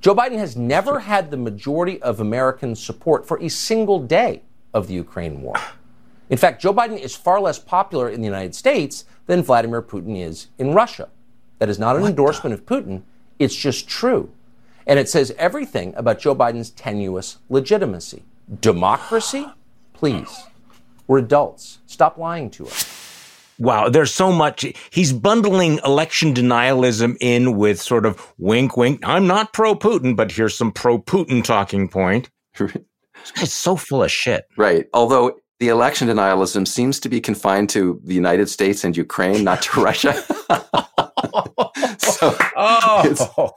[0.00, 4.42] Joe Biden has never had the majority of American support for a single day
[4.74, 5.54] of the Ukraine war.
[6.30, 10.18] In fact, Joe Biden is far less popular in the United States than Vladimir Putin
[10.18, 11.08] is in Russia.
[11.58, 13.02] That is not an endorsement of Putin,
[13.38, 14.30] it's just true.
[14.86, 18.22] And it says everything about Joe Biden's tenuous legitimacy.
[18.60, 19.46] Democracy?
[19.92, 20.44] Please.
[21.06, 21.78] We're adults.
[21.86, 22.94] Stop lying to us.
[23.58, 24.64] Wow, there's so much.
[24.90, 29.00] He's bundling election denialism in with sort of wink, wink.
[29.02, 32.30] I'm not pro Putin, but here's some pro Putin talking point.
[33.20, 34.44] This guy's so full of shit.
[34.56, 34.86] Right.
[34.94, 39.62] Although the election denialism seems to be confined to the United States and Ukraine, not
[39.62, 40.14] to Russia.
[41.98, 43.52] so Oh,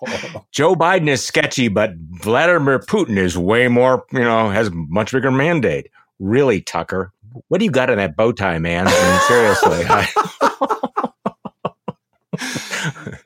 [0.51, 5.31] Joe Biden is sketchy, but Vladimir Putin is way more, you know, has much bigger
[5.31, 5.89] mandate.
[6.19, 7.11] Really, Tucker?
[7.47, 8.87] What do you got in that bow tie, man?
[8.87, 9.85] I mean, seriously.
[9.89, 10.07] I-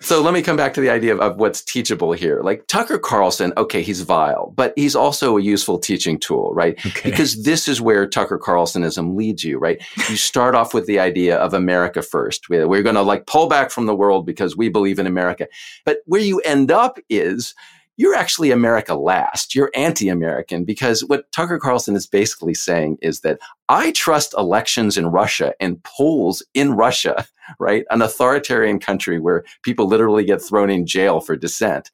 [0.05, 2.41] So let me come back to the idea of, of what's teachable here.
[2.43, 6.77] Like Tucker Carlson, okay, he's vile, but he's also a useful teaching tool, right?
[6.85, 7.09] Okay.
[7.09, 9.81] Because this is where Tucker Carlsonism leads you, right?
[10.07, 12.49] You start off with the idea of America first.
[12.49, 15.47] We're, we're going to like pull back from the world because we believe in America.
[15.85, 17.55] But where you end up is
[17.97, 19.55] you're actually America last.
[19.55, 25.07] You're anti-American because what Tucker Carlson is basically saying is that I trust elections in
[25.07, 27.25] Russia and polls in Russia,
[27.59, 27.85] right?
[27.89, 31.91] An authoritarian country where people literally get thrown in jail for dissent.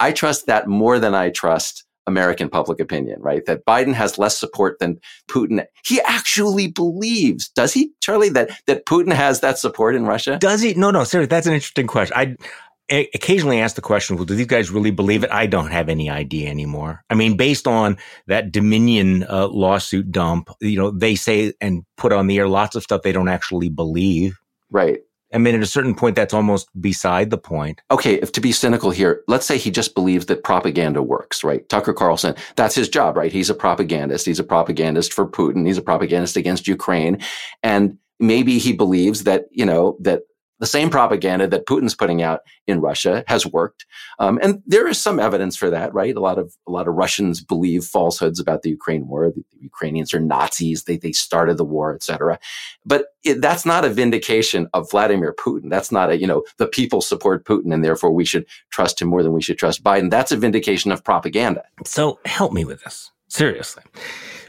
[0.00, 3.44] I trust that more than I trust American public opinion, right?
[3.46, 5.64] That Biden has less support than Putin.
[5.84, 10.38] He actually believes, does he, Charlie, that, that Putin has that support in Russia?
[10.40, 10.74] Does he?
[10.74, 12.16] No, no, seriously, that's an interesting question.
[12.16, 12.36] I
[12.92, 15.30] occasionally ask the question, well, do these guys really believe it?
[15.30, 17.04] I don't have any idea anymore.
[17.10, 22.12] I mean, based on that Dominion uh, lawsuit dump, you know, they say and put
[22.12, 24.38] on the air lots of stuff they don't actually believe.
[24.70, 25.00] Right.
[25.34, 27.80] I mean, at a certain point, that's almost beside the point.
[27.90, 31.66] okay, if to be cynical here, let's say he just believes that propaganda works, right?
[31.68, 33.32] Tucker Carlson, that's his job, right?
[33.32, 34.26] He's a propagandist.
[34.26, 35.66] He's a propagandist for Putin.
[35.66, 37.18] He's a propagandist against Ukraine.
[37.62, 40.22] And maybe he believes that, you know, that
[40.62, 43.84] the same propaganda that Putin's putting out in Russia has worked.
[44.20, 46.14] Um, and there is some evidence for that, right?
[46.14, 49.28] A lot of, a lot of Russians believe falsehoods about the Ukraine war.
[49.32, 50.84] The, the Ukrainians are Nazis.
[50.84, 52.38] They, they started the war, etc.
[52.86, 55.68] But it, that's not a vindication of Vladimir Putin.
[55.68, 59.08] That's not a, you know, the people support Putin and therefore we should trust him
[59.08, 60.10] more than we should trust Biden.
[60.10, 61.64] That's a vindication of propaganda.
[61.84, 63.82] So help me with this, seriously.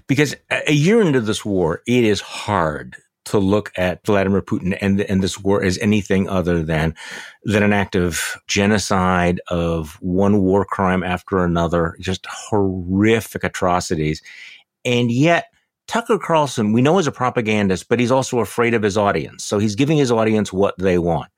[0.05, 4.77] Because a a year into this war, it is hard to look at Vladimir Putin
[4.81, 6.93] and, and this war as anything other than,
[7.43, 14.21] than an act of genocide, of one war crime after another, just horrific atrocities.
[14.85, 15.45] And yet,
[15.87, 19.43] Tucker Carlson, we know is a propagandist, but he's also afraid of his audience.
[19.43, 21.29] So he's giving his audience what they want.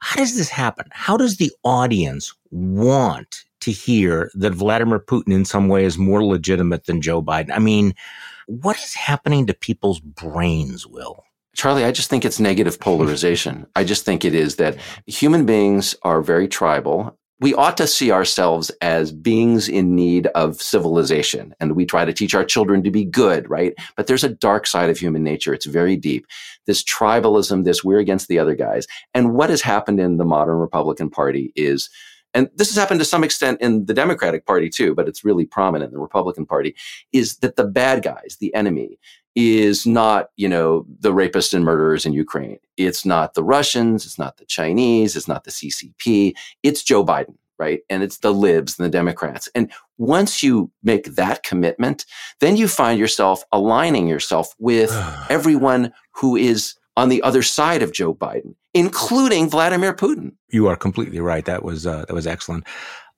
[0.00, 0.86] How does this happen?
[0.90, 6.22] How does the audience want to hear that Vladimir Putin in some way is more
[6.22, 7.50] legitimate than Joe Biden?
[7.52, 7.94] I mean,
[8.46, 11.24] what is happening to people's brains, Will?
[11.54, 13.66] Charlie, I just think it's negative polarization.
[13.76, 14.76] I just think it is that
[15.06, 17.16] human beings are very tribal.
[17.40, 21.54] We ought to see ourselves as beings in need of civilization.
[21.60, 23.74] And we try to teach our children to be good, right?
[23.96, 25.52] But there's a dark side of human nature.
[25.52, 26.26] It's very deep.
[26.66, 28.86] This tribalism, this we're against the other guys.
[29.14, 31.90] And what has happened in the modern Republican Party is
[32.34, 35.46] and this has happened to some extent in the Democratic Party too, but it's really
[35.46, 36.74] prominent in the Republican Party,
[37.12, 38.98] is that the bad guys, the enemy,
[39.36, 42.58] is not, you know, the rapists and murderers in Ukraine.
[42.76, 44.04] It's not the Russians.
[44.04, 45.16] It's not the Chinese.
[45.16, 46.34] It's not the CCP.
[46.62, 47.80] It's Joe Biden, right?
[47.90, 49.48] And it's the libs and the Democrats.
[49.54, 52.04] And once you make that commitment,
[52.40, 54.90] then you find yourself aligning yourself with
[55.28, 60.32] everyone who is on the other side of Joe Biden, including Vladimir Putin.
[60.50, 61.44] You are completely right.
[61.44, 62.64] That was uh, that was excellent.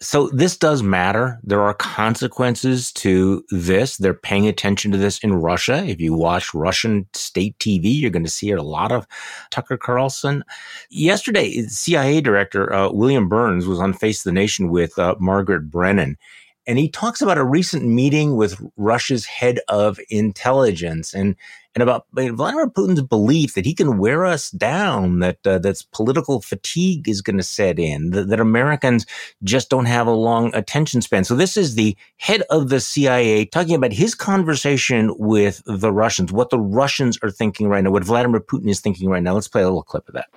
[0.01, 1.41] So this does matter.
[1.43, 3.97] There are consequences to this.
[3.97, 5.83] They're paying attention to this in Russia.
[5.87, 9.07] If you watch Russian state TV, you're going to see a lot of
[9.51, 10.45] Tucker Carlson.
[10.91, 16.19] Yesterday, CIA Director uh, William Burns was on Face the Nation with uh, Margaret Brennan,
[16.67, 21.37] and he talks about a recent meeting with Russia's head of intelligence and
[21.77, 26.41] and about Vladimir Putin's belief that he can wear us down, that uh, that's political
[26.41, 29.05] fatigue is going to set in, that, that, Americans
[29.45, 31.25] just don't have a long attention span.
[31.25, 36.33] So this is the head of the CIA talking about his conversation with the Russians,
[36.33, 39.35] what the Russians are thinking right now, what Vladimir Putin is thinking right now.
[39.35, 40.29] Let's play a little clip of that.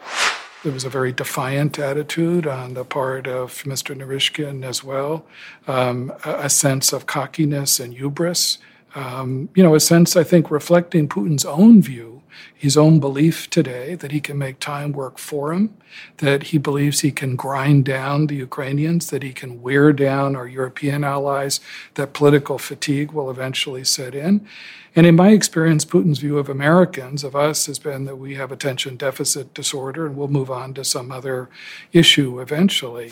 [0.64, 3.96] There was a very defiant attitude on the part of Mr.
[3.96, 5.26] Naryshkin as well,
[5.70, 8.58] um, a sense of cockiness and hubris.
[8.96, 12.22] Um, you know, a sense, I think, reflecting Putin's own view,
[12.56, 15.76] his own belief today that he can make time work for him,
[16.18, 20.48] that he believes he can grind down the Ukrainians, that he can wear down our
[20.48, 21.60] European allies,
[21.96, 24.46] that political fatigue will eventually set in.
[24.96, 28.52] And in my experience, Putin's view of Americans, of us, has been that we have
[28.52, 31.50] attention deficit disorder and we'll move on to some other
[31.94, 33.12] issue eventually.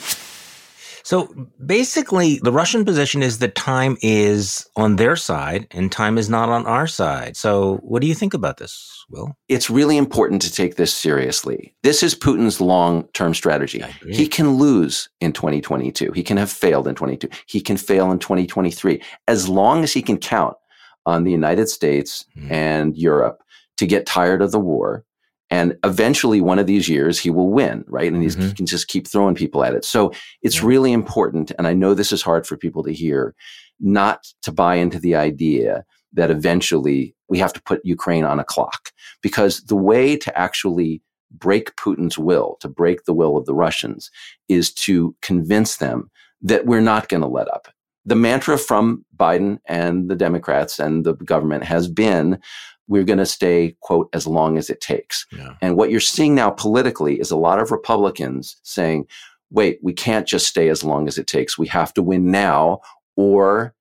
[1.08, 1.34] So
[1.65, 6.50] basically, the Russian position is that time is on their side and time is not
[6.50, 7.38] on our side.
[7.38, 9.34] So what do you think about this, Will?
[9.48, 11.74] It's really important to take this seriously.
[11.82, 13.86] This is Putin's long term strategy.
[14.12, 16.12] He can lose in 2022.
[16.12, 17.30] He can have failed in 22.
[17.46, 19.02] He can fail in 2023.
[19.30, 20.58] As long as he can count
[21.06, 22.52] on the United States mm.
[22.52, 23.41] and Europe
[23.78, 25.06] to get tired of the war.
[25.49, 28.12] And eventually, one of these years, he will win, right?
[28.12, 28.41] And mm-hmm.
[28.41, 29.86] he can just keep throwing people at it.
[29.86, 30.67] So it's yeah.
[30.67, 31.51] really important.
[31.57, 33.33] And I know this is hard for people to hear,
[33.79, 38.43] not to buy into the idea that eventually we have to put Ukraine on a
[38.43, 38.91] clock.
[39.21, 44.12] Because the way to actually break Putin's will, to break the will of the Russians,
[44.49, 46.10] is to convince them
[46.41, 47.67] that we're not going to let up
[48.07, 52.39] the mantra from Biden and the Democrats and the government has been
[52.88, 55.26] we're going to stay, quote, as long as it takes.
[55.32, 55.56] Yeah.
[55.62, 59.08] And what you're seeing now politically is a lot of Republicans saying,
[59.50, 61.58] wait, we can't just stay as long as it takes.
[61.58, 62.82] We have to win now,
[63.15, 63.73] or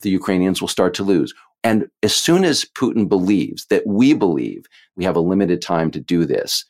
[0.00, 1.34] the Ukrainians will start to lose.
[1.64, 6.00] And as soon as Putin believes that we believe we have a limited time to
[6.00, 6.64] do this,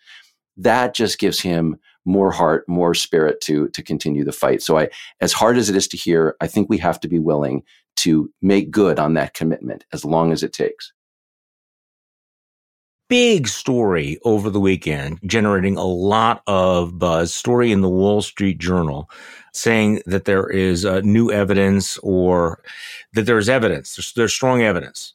[0.59, 4.61] that just gives him more heart, more spirit to to continue the fight.
[4.61, 7.18] So I as hard as it is to hear, I think we have to be
[7.18, 7.62] willing
[7.96, 10.92] to make good on that commitment as long as it takes.
[13.12, 17.35] Big story over the weekend, generating a lot of buzz.
[17.35, 19.11] Story in the Wall Street Journal
[19.53, 22.62] saying that there is uh, new evidence or
[23.12, 25.12] that there's evidence, there's, there's strong evidence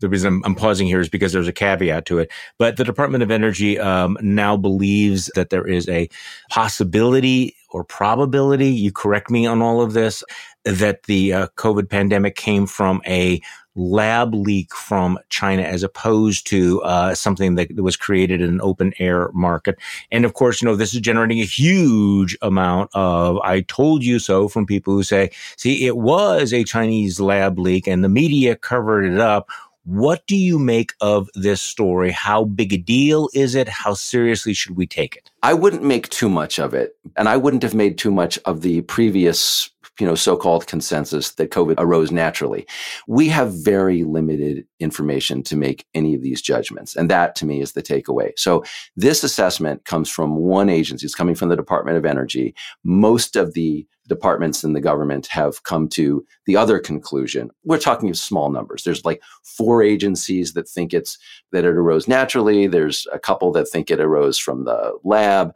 [0.00, 2.30] the reason I'm, I'm, pausing here is because there's a caveat to it.
[2.58, 6.08] But the Department of Energy um, now believes that there is a
[6.50, 10.22] possibility or probability, you correct me on all of this,
[10.64, 13.40] that the uh, COVID pandemic came from a
[13.76, 18.92] lab leak from China as opposed to uh, something that was created in an open
[18.98, 19.76] air market.
[20.10, 24.18] And of course, you know, this is generating a huge amount of I told you
[24.18, 28.56] so from people who say, see, it was a Chinese lab leak and the media
[28.56, 29.48] covered it up
[29.86, 32.10] what do you make of this story?
[32.10, 33.68] How big a deal is it?
[33.68, 35.30] How seriously should we take it?
[35.44, 36.96] I wouldn't make too much of it.
[37.16, 41.50] And I wouldn't have made too much of the previous you know, so-called consensus that
[41.50, 42.66] COVID arose naturally.
[43.06, 46.96] We have very limited information to make any of these judgments.
[46.96, 48.32] And that to me is the takeaway.
[48.36, 48.64] So
[48.96, 51.06] this assessment comes from one agency.
[51.06, 52.54] It's coming from the Department of Energy.
[52.84, 57.50] Most of the departments in the government have come to the other conclusion.
[57.64, 58.84] We're talking of small numbers.
[58.84, 61.18] There's like four agencies that think it's
[61.52, 62.66] that it arose naturally.
[62.68, 65.54] There's a couple that think it arose from the lab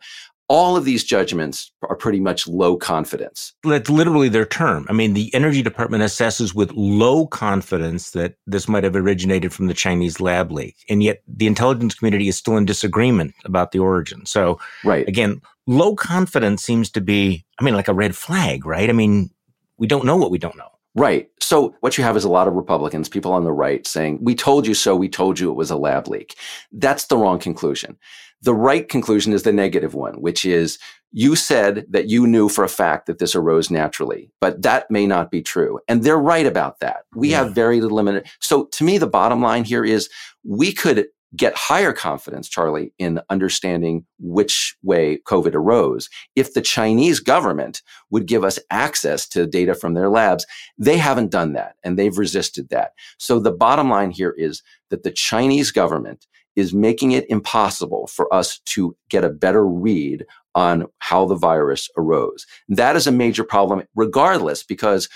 [0.51, 3.55] all of these judgments are pretty much low confidence.
[3.63, 4.85] That's literally their term.
[4.89, 9.69] I mean, the Energy Department assesses with low confidence that this might have originated from
[9.69, 10.75] the Chinese lab leak.
[10.89, 14.27] And yet the intelligence community is still in disagreement about the origin.
[14.27, 15.07] So, right.
[15.07, 18.91] again, low confidence seems to be, I mean, like a red flag, right?
[18.91, 19.31] I mean,
[19.79, 20.73] we don't know what we don't know.
[20.94, 21.31] Right.
[21.40, 24.35] So what you have is a lot of Republicans, people on the right saying, we
[24.35, 24.96] told you so.
[24.96, 26.37] We told you it was a lab leak.
[26.72, 27.96] That's the wrong conclusion.
[28.42, 30.79] The right conclusion is the negative one, which is
[31.12, 35.06] you said that you knew for a fact that this arose naturally, but that may
[35.06, 35.79] not be true.
[35.88, 37.04] And they're right about that.
[37.15, 37.44] We yeah.
[37.44, 38.27] have very little limited.
[38.40, 40.08] So to me, the bottom line here is
[40.44, 41.06] we could
[41.37, 46.08] get higher confidence, Charlie, in understanding which way COVID arose.
[46.35, 50.44] If the Chinese government would give us access to data from their labs,
[50.76, 52.92] they haven't done that and they've resisted that.
[53.18, 56.26] So the bottom line here is that the Chinese government
[56.56, 60.26] is making it impossible for us to get a better read
[60.56, 62.44] on how the virus arose.
[62.68, 65.08] That is a major problem regardless because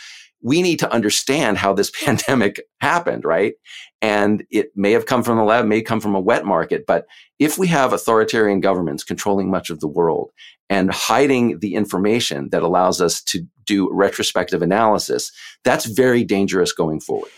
[0.44, 3.54] we need to understand how this pandemic happened, right?
[4.00, 6.84] And it may have come from the lab, may come from a wet market.
[6.86, 7.06] But
[7.40, 10.30] if we have authoritarian governments controlling much of the world
[10.70, 15.32] and hiding the information that allows us to do retrospective analysis,
[15.64, 17.30] that's very dangerous going forward.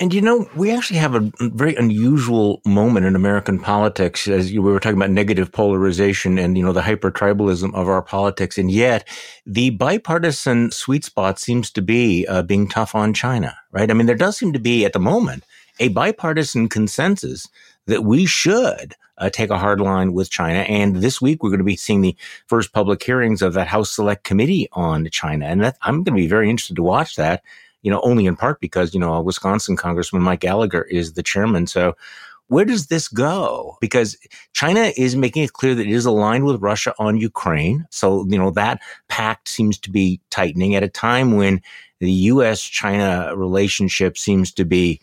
[0.00, 4.62] And you know, we actually have a very unusual moment in American politics, as you,
[4.62, 8.56] we were talking about negative polarization and you know the hyper tribalism of our politics,
[8.56, 9.06] and yet
[9.44, 13.90] the bipartisan sweet spot seems to be uh, being tough on China, right?
[13.90, 15.44] I mean, there does seem to be at the moment
[15.78, 17.46] a bipartisan consensus
[17.84, 20.60] that we should uh, take a hard line with China.
[20.60, 23.90] And this week we're going to be seeing the first public hearings of that House
[23.90, 27.42] Select Committee on China, and that, I'm going to be very interested to watch that
[27.82, 31.22] you know, only in part because, you know, a Wisconsin Congressman Mike Gallagher is the
[31.22, 31.66] chairman.
[31.66, 31.96] So
[32.48, 33.76] where does this go?
[33.80, 34.16] Because
[34.54, 37.86] China is making it clear that it is aligned with Russia on Ukraine.
[37.90, 41.62] So, you know, that pact seems to be tightening at a time when
[42.00, 42.60] the U.S.
[42.60, 45.00] China relationship seems to be,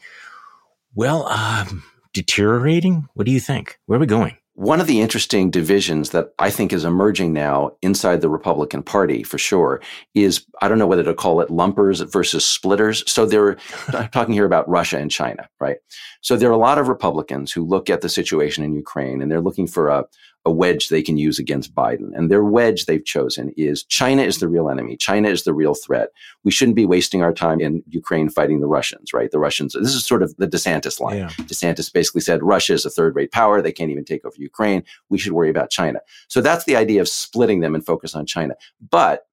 [0.94, 3.08] well, um, deteriorating.
[3.14, 3.80] What do you think?
[3.86, 4.38] Where are we going?
[4.58, 9.22] One of the interesting divisions that I think is emerging now inside the Republican Party
[9.22, 9.84] for sure
[10.16, 13.04] is I don't know whether to call it lumpers versus splitters.
[13.06, 13.54] So they're
[14.12, 15.78] talking here about Russia and China, right?
[16.22, 19.32] So there are a lot of Republicans who look at the situation in Ukraine and
[19.32, 20.06] they're looking for a,
[20.48, 22.12] a wedge they can use against Biden.
[22.16, 24.96] And their wedge they've chosen is China is the real enemy.
[24.96, 26.08] China is the real threat.
[26.46, 29.30] We shouldn't be wasting our time in Ukraine fighting the Russians, right?
[29.30, 31.18] The Russians, this is sort of the DeSantis line.
[31.18, 31.28] Yeah.
[31.52, 33.62] DeSantis basically said Russia is a third rate power.
[33.62, 34.86] They can't even take over Ukraine.
[35.10, 36.00] We should worry about China.
[36.30, 38.56] So that's the idea of splitting them and focus on China.
[38.90, 39.28] But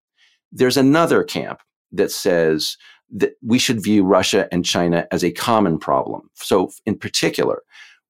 [0.50, 1.60] there's another camp
[1.92, 2.76] that says
[3.12, 6.28] that we should view Russia and China as a common problem.
[6.34, 7.62] So in particular,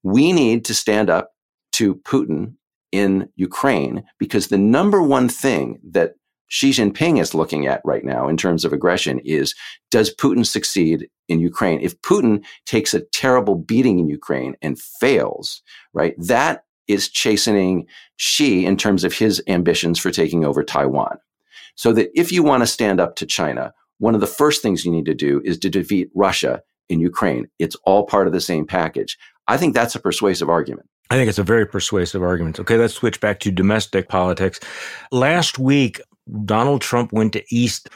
[0.03, 1.33] we need to stand up
[1.73, 2.55] to Putin
[2.95, 6.15] in Ukraine because the number one thing that
[6.47, 9.53] Xi Jinping is looking at right now in terms of aggression is
[9.91, 11.81] does Putin succeed in Ukraine?
[11.81, 15.61] If Putin takes a terrible beating in Ukraine and fails,
[15.93, 17.87] right, that is chastening
[18.17, 21.19] Xi in terms of his ambitions for taking over Taiwan.
[21.75, 24.85] So that if you want to stand up to China, one of the first things
[24.85, 27.49] you need to do is to defeat Russia in Ukraine.
[27.59, 29.19] It's all part of the same package.
[29.49, 30.89] I think that's a persuasive argument.
[31.15, 32.59] I think it's a very persuasive argument.
[32.59, 34.59] Okay, let's switch back to domestic politics.
[35.13, 36.01] Last week,
[36.45, 37.89] Donald Trump went to East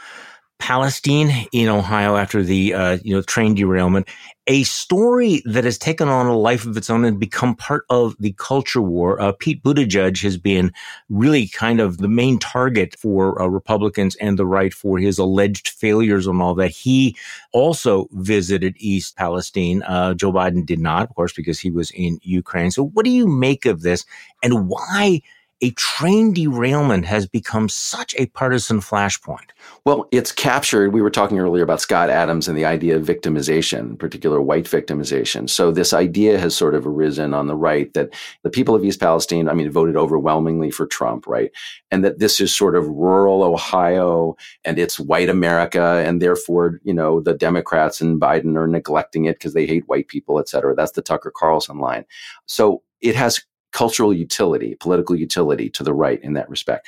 [0.61, 4.07] Palestine in Ohio after the uh, you know train derailment,
[4.49, 8.17] a story that has taken on a life of its own and become part of
[8.19, 9.21] the culture war.
[9.21, 10.73] Uh, Pete Buttigieg has been
[11.11, 15.69] really kind of the main target for uh, Republicans and the right for his alleged
[15.69, 16.71] failures on all that.
[16.71, 17.15] He
[17.53, 19.83] also visited East Palestine.
[19.83, 22.71] Uh, Joe Biden did not, of course, because he was in Ukraine.
[22.71, 24.07] So, what do you make of this,
[24.43, 25.21] and why?
[25.61, 29.51] A train derailment has become such a partisan flashpoint?
[29.85, 30.93] Well, it's captured.
[30.93, 35.51] We were talking earlier about Scott Adams and the idea of victimization, particular white victimization.
[35.51, 39.01] So this idea has sort of arisen on the right that the people of East
[39.01, 41.51] Palestine, I mean, voted overwhelmingly for Trump, right?
[41.91, 46.03] And that this is sort of rural Ohio and it's white America.
[46.07, 50.09] And therefore, you know, the Democrats and Biden are neglecting it because they hate white
[50.09, 50.77] people, et cetera.
[50.77, 52.05] That's the Tucker Carlson line.
[52.47, 53.41] So it has
[53.73, 56.87] cultural utility, political utility to the right in that respect.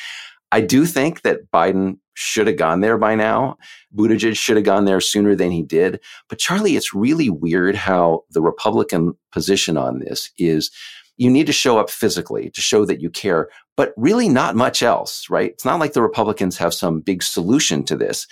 [0.52, 3.56] I do think that Biden should have gone there by now.
[3.94, 6.00] Buttigieg should have gone there sooner than he did.
[6.28, 10.70] But Charlie, it's really weird how the Republican position on this is
[11.16, 14.82] you need to show up physically to show that you care, but really not much
[14.82, 15.50] else, right?
[15.50, 18.26] It's not like the Republicans have some big solution to this.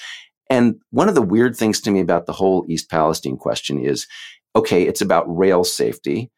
[0.51, 4.07] And one of the weird things to me about the whole East Palestine question is,
[4.57, 6.31] okay, it's about rail safety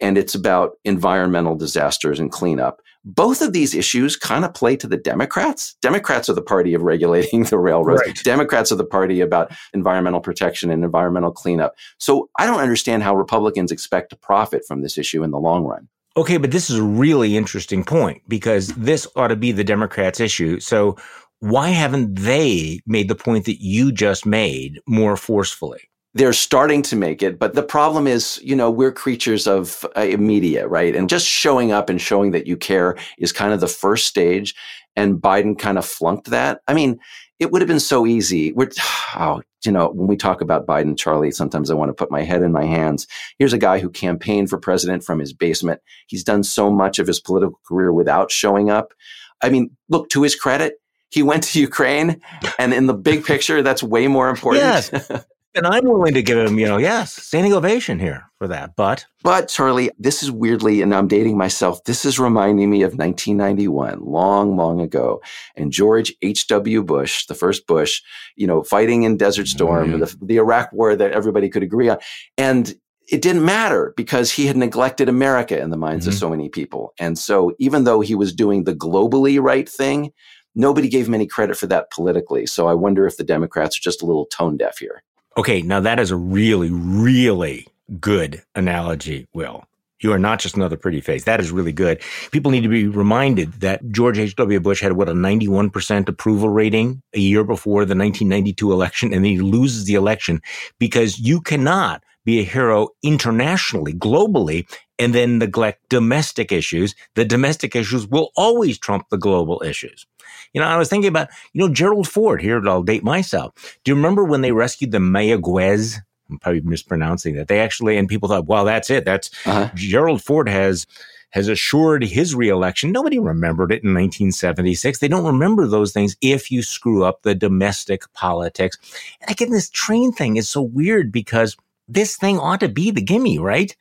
[0.00, 2.80] and it's about environmental disasters and cleanup.
[3.04, 5.76] Both of these issues kind of play to the Democrats.
[5.80, 8.02] Democrats are the party of regulating the railroads.
[8.04, 8.24] Right.
[8.24, 11.74] Democrats are the party about environmental protection and environmental cleanup.
[11.98, 15.64] So I don't understand how Republicans expect to profit from this issue in the long
[15.64, 15.88] run.
[16.16, 20.18] Okay, but this is a really interesting point because this ought to be the Democrats'
[20.18, 20.58] issue.
[20.58, 20.96] So
[21.40, 25.88] why haven't they made the point that you just made more forcefully?
[26.14, 27.38] They're starting to make it.
[27.38, 30.94] But the problem is, you know, we're creatures of uh, media, right?
[30.94, 34.54] And just showing up and showing that you care is kind of the first stage.
[34.96, 36.60] And Biden kind of flunked that.
[36.66, 36.98] I mean,
[37.38, 38.52] it would have been so easy.
[38.52, 38.70] We're,
[39.16, 42.22] oh, you know, when we talk about Biden, Charlie, sometimes I want to put my
[42.22, 43.06] head in my hands.
[43.38, 45.80] Here's a guy who campaigned for president from his basement.
[46.06, 48.94] He's done so much of his political career without showing up.
[49.42, 50.74] I mean, look, to his credit,
[51.10, 52.20] he went to Ukraine,
[52.58, 54.64] and in the big picture, that's way more important.
[54.64, 55.10] Yes.
[55.54, 58.76] And I'm willing to give him, you know, yes, standing ovation here for that.
[58.76, 61.82] But, but Charlie, this is weirdly, and I'm dating myself.
[61.84, 65.20] This is reminding me of 1991, long, long ago,
[65.56, 66.82] and George H.W.
[66.84, 68.02] Bush, the first Bush,
[68.36, 70.00] you know, fighting in Desert Storm, mm-hmm.
[70.00, 71.98] the, the Iraq War that everybody could agree on,
[72.36, 72.74] and
[73.10, 76.12] it didn't matter because he had neglected America in the minds mm-hmm.
[76.12, 76.92] of so many people.
[77.00, 80.12] And so, even though he was doing the globally right thing,
[80.54, 82.46] nobody gave him any credit for that politically.
[82.46, 85.02] So, I wonder if the Democrats are just a little tone deaf here.
[85.38, 87.68] Okay, now that is a really, really
[88.00, 89.64] good analogy, Will.
[90.00, 91.24] You are not just another pretty face.
[91.24, 92.02] That is really good.
[92.32, 94.58] People need to be reminded that George H.W.
[94.58, 99.38] Bush had what a 91% approval rating a year before the 1992 election, and he
[99.38, 100.40] loses the election
[100.80, 104.68] because you cannot be a hero internationally, globally,
[104.98, 106.94] and then neglect domestic issues.
[107.14, 110.04] The domestic issues will always trump the global issues.
[110.52, 113.78] You know, I was thinking about, you know, Gerald Ford, here I'll date myself.
[113.82, 115.96] Do you remember when they rescued the Mayaguez?
[116.28, 117.48] I'm probably mispronouncing that.
[117.48, 119.06] They actually, and people thought, well, that's it.
[119.06, 119.70] That's uh-huh.
[119.74, 120.86] Gerald Ford has
[121.30, 122.92] has assured his reelection.
[122.92, 124.98] Nobody remembered it in 1976.
[124.98, 128.76] They don't remember those things if you screw up the domestic politics.
[129.20, 131.56] And again, this train thing is so weird because
[131.88, 133.74] this thing ought to be the gimme, right?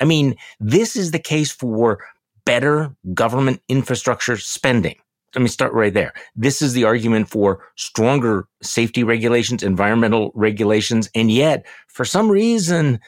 [0.00, 2.04] I mean, this is the case for
[2.44, 4.96] better government infrastructure spending
[5.34, 6.12] let me start right there.
[6.36, 11.08] This is the argument for stronger safety regulations, environmental regulations.
[11.14, 13.00] And yet, for some reason,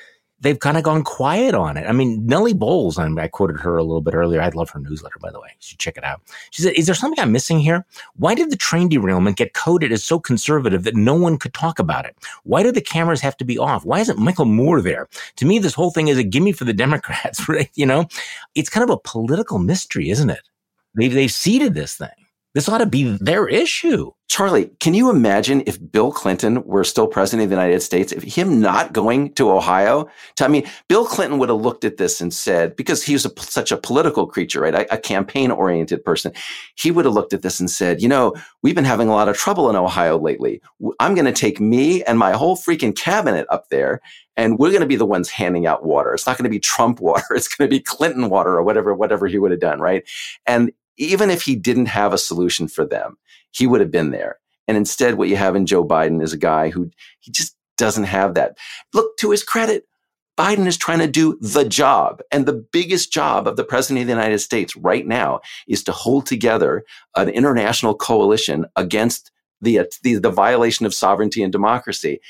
[0.45, 1.87] they've kind of gone quiet on it.
[1.89, 4.43] I mean, Nellie Bowles, I, I quoted her a little bit earlier.
[4.43, 5.49] I love her newsletter, by the way.
[5.53, 6.21] You should check it out.
[6.51, 7.85] She said, Is there something I'm missing here?
[8.17, 11.79] Why did the train derailment get coded as so conservative that no one could talk
[11.79, 12.17] about it?
[12.45, 13.85] Why do the cameras have to be off?
[13.85, 15.09] Why isn't Michael Moore there?
[15.37, 17.71] To me, this whole thing is a gimme for the Democrats, right?
[17.75, 18.07] You know,
[18.55, 20.49] it's kind of a political mystery, isn't it?
[20.95, 22.24] They've, they've ceded this thing.
[22.55, 24.13] This ought to be their issue.
[24.29, 28.23] Charlie, can you imagine if Bill Clinton were still president of the United States, if
[28.23, 30.09] him not going to Ohio?
[30.37, 33.27] To, I mean, Bill Clinton would have looked at this and said, because he was
[33.27, 34.75] a, such a political creature, right?
[34.75, 36.33] A, a campaign oriented person.
[36.77, 39.29] He would have looked at this and said, you know, we've been having a lot
[39.29, 40.63] of trouble in Ohio lately.
[41.01, 44.01] I'm going to take me and my whole freaking cabinet up there
[44.37, 46.13] and we're going to be the ones handing out water.
[46.13, 47.27] It's not going to be Trump water.
[47.31, 50.05] It's going to be Clinton water or whatever, whatever he would have done, right?
[50.47, 53.17] And even if he didn't have a solution for them,
[53.51, 54.39] he would have been there.
[54.67, 56.91] And instead, what you have in Joe Biden is a guy who
[57.21, 58.57] he just doesn't have that.
[58.93, 59.87] Look, to his credit,
[60.39, 62.21] Biden is trying to do the job.
[62.33, 65.93] And the biggest job of the president of the United States right now is to
[65.93, 66.85] hold together
[67.15, 69.31] an international coalition against
[69.61, 72.21] the, the, the violation of sovereignty and democracy.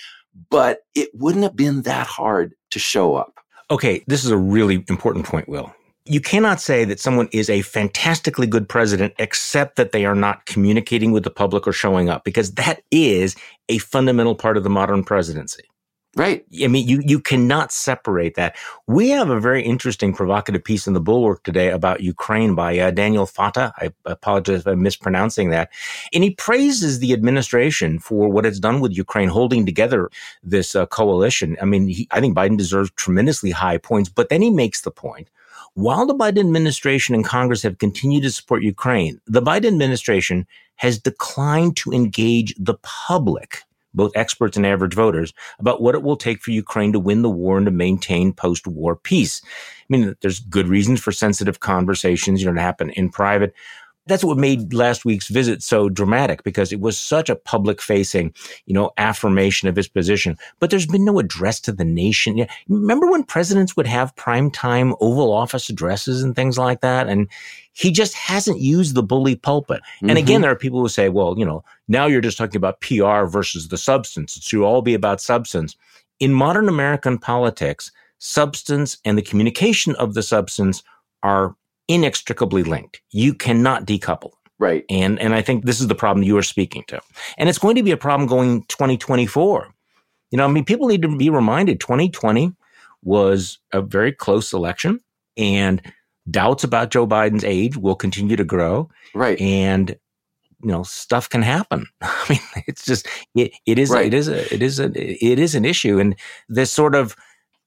[0.51, 3.39] But it wouldn't have been that hard to show up.
[3.71, 5.73] Okay, this is a really important point, Will
[6.07, 10.45] you cannot say that someone is a fantastically good president except that they are not
[10.45, 13.35] communicating with the public or showing up because that is
[13.69, 15.65] a fundamental part of the modern presidency.
[16.17, 16.45] Right.
[16.63, 18.55] I mean, you, you cannot separate that.
[18.87, 22.93] We have a very interesting provocative piece in the Bulwark today about Ukraine by uh,
[22.93, 23.73] Daniel Fata.
[23.79, 25.71] I apologize if I'm mispronouncing that.
[26.13, 30.09] And he praises the administration for what it's done with Ukraine, holding together
[30.45, 31.57] this uh, coalition.
[31.61, 34.93] I mean, he, I think Biden deserves tremendously high points, but then he makes the
[34.93, 35.29] point
[35.75, 40.47] while the Biden administration and Congress have continued to support Ukraine, the Biden administration
[40.77, 43.63] has declined to engage the public,
[43.93, 47.31] both experts and average voters, about what it will take for Ukraine to win the
[47.31, 49.43] war and to maintain post war peace.
[49.45, 53.53] I mean, there's good reasons for sensitive conversations, you know, to happen in private
[54.07, 58.35] that's what made last week's visit so dramatic because it was such a public facing,
[58.67, 60.37] you know, affirmation of his position.
[60.59, 62.47] But there's been no address to the nation.
[62.69, 67.09] Remember when presidents would have primetime Oval Office addresses and things like that?
[67.09, 67.29] And
[67.73, 69.81] he just hasn't used the bully pulpit.
[69.97, 70.11] Mm-hmm.
[70.11, 70.43] And again, mm-hmm.
[70.43, 73.69] there are people who say, well, you know, now you're just talking about PR versus
[73.69, 74.37] the substance.
[74.37, 75.77] It should all be about substance.
[76.21, 80.83] In modern American politics, substance and the communication of the substance
[81.23, 81.57] are
[81.89, 83.01] inextricably linked.
[83.11, 84.33] You cannot decouple.
[84.59, 84.85] Right.
[84.89, 87.01] And and I think this is the problem you are speaking to.
[87.39, 89.69] And it's going to be a problem going 2024.
[90.31, 92.53] You know, I mean, people need to be reminded 2020
[93.03, 95.01] was a very close election
[95.37, 95.83] and
[96.31, 98.89] doubts about Joe Biden's age will continue to grow.
[99.15, 99.41] Right.
[99.41, 99.97] And
[100.63, 101.87] you know, stuff can happen.
[102.01, 104.07] I mean, it's just it, it is right.
[104.07, 106.17] it is a it is a it is an issue and
[106.49, 107.17] this sort of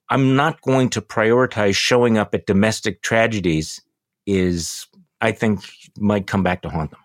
[0.09, 3.81] I'm not going to prioritize showing up at domestic tragedies
[4.27, 4.85] is,
[5.21, 5.61] I think,
[5.97, 6.99] might come back to haunt them.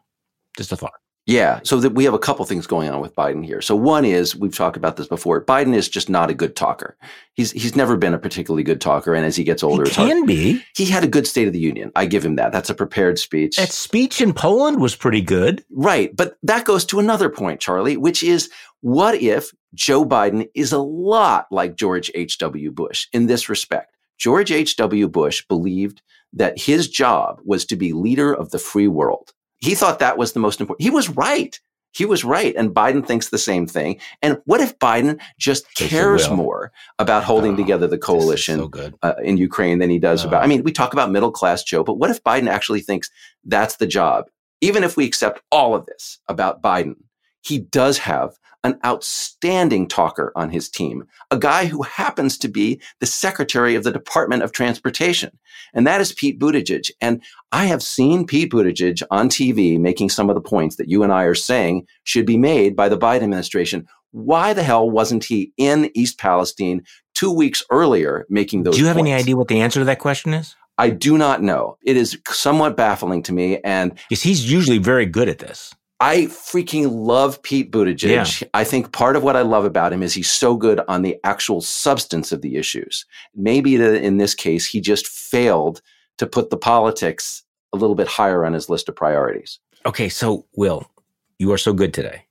[0.56, 0.92] Just a thought.
[1.26, 1.60] Yeah.
[1.62, 3.62] So that we have a couple things going on with Biden here.
[3.62, 5.44] So one is we've talked about this before.
[5.44, 6.96] Biden is just not a good talker.
[7.34, 10.16] He's he's never been a particularly good talker, and as he gets older, he can
[10.18, 10.26] hard.
[10.26, 10.64] be.
[10.76, 11.92] He had a good State of the Union.
[11.94, 12.50] I give him that.
[12.50, 13.56] That's a prepared speech.
[13.56, 15.64] That speech in Poland was pretty good.
[15.70, 16.14] Right.
[16.14, 18.50] But that goes to another point, Charlie, which is
[18.80, 22.72] what if Joe Biden is a lot like George H.W.
[22.72, 23.96] Bush in this respect?
[24.18, 25.08] George H.W.
[25.08, 26.02] Bush believed
[26.32, 29.32] that his job was to be leader of the free world.
[29.58, 30.82] He thought that was the most important.
[30.82, 31.58] He was right.
[31.92, 32.54] He was right.
[32.56, 34.00] And Biden thinks the same thing.
[34.22, 39.14] And what if Biden just cares more about holding oh, together the coalition so uh,
[39.22, 40.28] in Ukraine than he does oh.
[40.28, 43.10] about, I mean, we talk about middle class Joe, but what if Biden actually thinks
[43.44, 44.24] that's the job?
[44.62, 46.94] Even if we accept all of this about Biden,
[47.42, 52.80] he does have an outstanding talker on his team, a guy who happens to be
[53.00, 55.36] the secretary of the Department of Transportation.
[55.74, 56.90] And that is Pete Buttigieg.
[57.00, 61.02] And I have seen Pete Buttigieg on TV making some of the points that you
[61.02, 63.86] and I are saying should be made by the Biden administration.
[64.12, 66.84] Why the hell wasn't he in East Palestine
[67.14, 69.08] two weeks earlier making those Do you have points?
[69.08, 70.54] any idea what the answer to that question is?
[70.78, 71.78] I do not know.
[71.84, 73.58] It is somewhat baffling to me.
[73.58, 75.74] And because he's usually very good at this.
[76.02, 78.40] I freaking love Pete Buttigieg.
[78.40, 78.48] Yeah.
[78.54, 81.16] I think part of what I love about him is he's so good on the
[81.22, 83.06] actual substance of the issues.
[83.36, 85.80] Maybe in this case, he just failed
[86.18, 89.60] to put the politics a little bit higher on his list of priorities.
[89.86, 90.90] Okay, so Will,
[91.38, 92.24] you are so good today.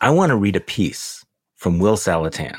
[0.00, 1.24] I want to read a piece
[1.56, 2.56] from Will Saletan.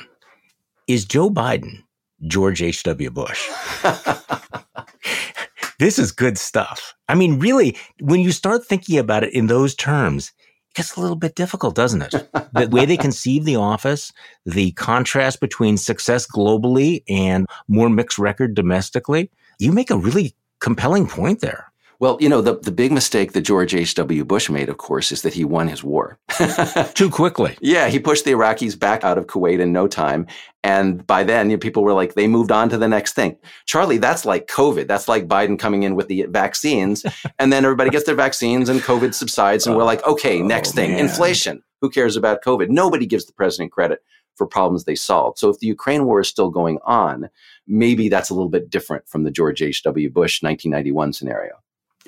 [0.89, 1.83] Is Joe Biden
[2.27, 3.11] George H.W.
[3.11, 3.47] Bush?
[5.79, 6.95] this is good stuff.
[7.07, 10.33] I mean, really, when you start thinking about it in those terms,
[10.75, 12.11] gets a little bit difficult, doesn't it?
[12.53, 14.11] the way they conceive the office,
[14.45, 21.07] the contrast between success globally and more mixed record domestically, you make a really compelling
[21.07, 21.68] point there.
[21.99, 24.23] Well, you know, the, the big mistake that George H.W.
[24.23, 26.17] Bush made, of course, is that he won his war.
[26.93, 27.57] Too quickly.
[27.59, 30.25] Yeah, he pushed the Iraqis back out of Kuwait in no time.
[30.63, 33.35] And by then, you know, people were like, they moved on to the next thing.
[33.65, 34.87] Charlie, that's like COVID.
[34.87, 37.05] That's like Biden coming in with the vaccines.
[37.39, 39.67] and then everybody gets their vaccines and COVID subsides.
[39.67, 41.01] And we're like, oh, okay, oh, next thing, man.
[41.01, 41.61] inflation.
[41.81, 42.69] Who cares about COVID?
[42.69, 44.01] Nobody gives the president credit
[44.35, 45.37] for problems they solved.
[45.37, 47.29] So if the Ukraine war is still going on,
[47.67, 50.09] maybe that's a little bit different from the George H.W.
[50.09, 51.55] Bush 1991 scenario.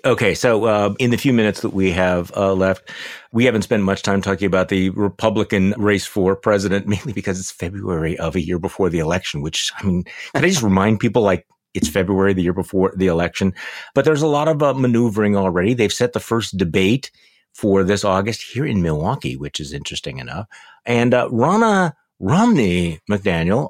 [0.03, 2.89] Okay, so uh, in the few minutes that we have uh, left,
[3.31, 7.51] we haven't spent much time talking about the Republican race for president, mainly because it's
[7.51, 9.41] February of a year before the election.
[9.41, 13.07] Which I mean, can I just remind people like it's February the year before the
[13.07, 13.53] election,
[13.93, 15.73] but there's a lot of uh, maneuvering already.
[15.73, 17.11] They've set the first debate
[17.53, 20.47] for this August here in Milwaukee, which is interesting enough,
[20.85, 23.69] and uh, Ronna Romney McDaniel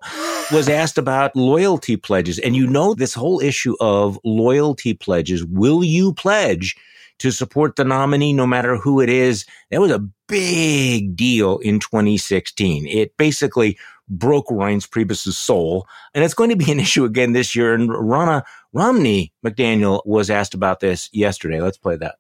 [0.52, 2.38] was asked about loyalty pledges.
[2.38, 5.46] And you know, this whole issue of loyalty pledges.
[5.46, 6.76] Will you pledge
[7.20, 9.46] to support the nominee no matter who it is?
[9.70, 12.88] That was a big deal in 2016.
[12.88, 13.78] It basically
[14.10, 15.88] broke Reince Priebus's soul.
[16.14, 17.74] And it's going to be an issue again this year.
[17.74, 18.44] And Ronna
[18.74, 21.62] Romney McDaniel was asked about this yesterday.
[21.62, 22.16] Let's play that.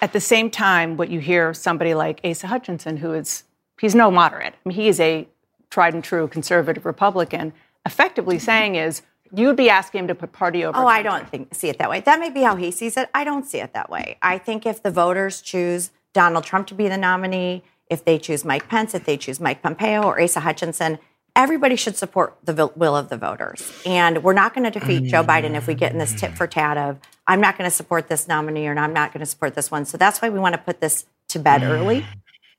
[0.00, 3.44] At the same time, what you hear somebody like Asa Hutchinson, who is
[3.80, 4.54] he's no moderate.
[4.54, 5.26] I mean, he is a
[5.74, 7.52] tried and true conservative Republican,
[7.84, 9.02] effectively saying is
[9.34, 10.78] you would be asking him to put party over.
[10.78, 11.00] Oh, country.
[11.00, 12.00] I don't think see it that way.
[12.00, 13.10] That may be how he sees it.
[13.12, 14.16] I don't see it that way.
[14.22, 18.44] I think if the voters choose Donald Trump to be the nominee, if they choose
[18.44, 21.00] Mike Pence, if they choose Mike Pompeo or Asa Hutchinson,
[21.34, 23.72] everybody should support the will of the voters.
[23.84, 26.46] And we're not going to defeat Joe Biden if we get in this tit for
[26.46, 29.56] tat of I'm not going to support this nominee or I'm not going to support
[29.56, 29.86] this one.
[29.86, 32.06] So that's why we want to put this to bed early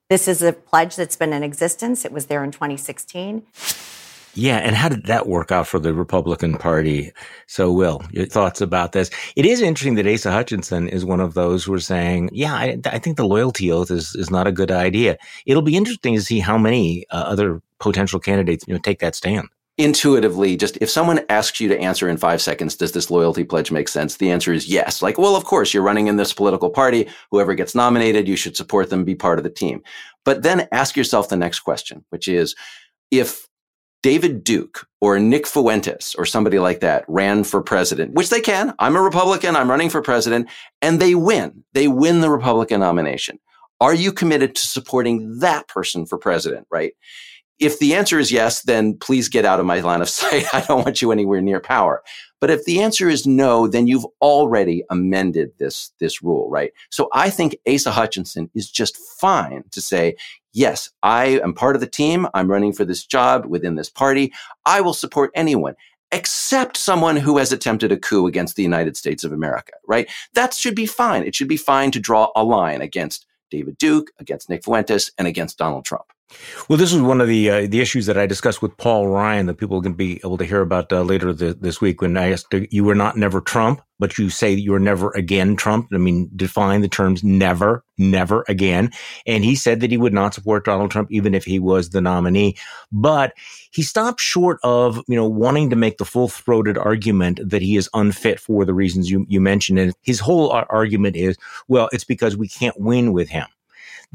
[0.09, 2.05] this is a pledge that's been in existence.
[2.05, 3.43] It was there in 2016.
[4.37, 7.13] Yeah, and how did that work out for the Republican Party?
[7.47, 9.09] So, Will, your thoughts about this?
[9.37, 12.77] It is interesting that Asa Hutchinson is one of those who are saying, "Yeah, I,
[12.85, 16.21] I think the loyalty oath is is not a good idea." It'll be interesting to
[16.21, 19.47] see how many uh, other potential candidates you know take that stand
[19.77, 23.71] intuitively just if someone asks you to answer in five seconds does this loyalty pledge
[23.71, 24.17] make sense?
[24.17, 25.01] The answer is yes.
[25.01, 27.09] Like well of course you're running in this political party.
[27.31, 29.83] Whoever gets nominated you should support them be part of the team.
[30.23, 32.55] But then ask yourself the next question which is
[33.11, 33.47] if
[34.01, 38.73] david duke or nick fuentes or somebody like that ran for president which they can
[38.77, 40.47] i'm a republican i'm running for president
[40.81, 43.39] and they win they win the republican nomination.
[43.81, 46.93] Are you committed to supporting that person for president right
[47.59, 50.45] if the answer is yes, then please get out of my line of sight.
[50.53, 52.03] I don't want you anywhere near power.
[52.41, 56.71] But if the answer is no, then you've already amended this, this rule, right?
[56.91, 60.15] So I think Asa Hutchinson is just fine to say,
[60.53, 62.27] yes, I am part of the team.
[62.33, 64.33] I'm running for this job within this party.
[64.65, 65.75] I will support anyone
[66.11, 70.07] except someone who has attempted a coup against the United States of America, right?
[70.33, 71.23] That should be fine.
[71.23, 75.27] It should be fine to draw a line against David Duke, against Nick Fuentes, and
[75.27, 76.05] against Donald Trump.
[76.67, 79.45] Well, this was one of the uh, the issues that I discussed with Paul Ryan
[79.45, 82.01] that people are going to be able to hear about uh, later this week.
[82.01, 85.55] When I asked, you were not never Trump, but you say you were never again
[85.55, 85.89] Trump.
[85.93, 88.89] I mean, define the terms never, never again.
[89.27, 92.01] And he said that he would not support Donald Trump even if he was the
[92.01, 92.57] nominee.
[92.91, 93.33] But
[93.71, 97.75] he stopped short of you know wanting to make the full throated argument that he
[97.77, 99.77] is unfit for the reasons you you mentioned.
[99.77, 103.45] And his whole argument is, well, it's because we can't win with him.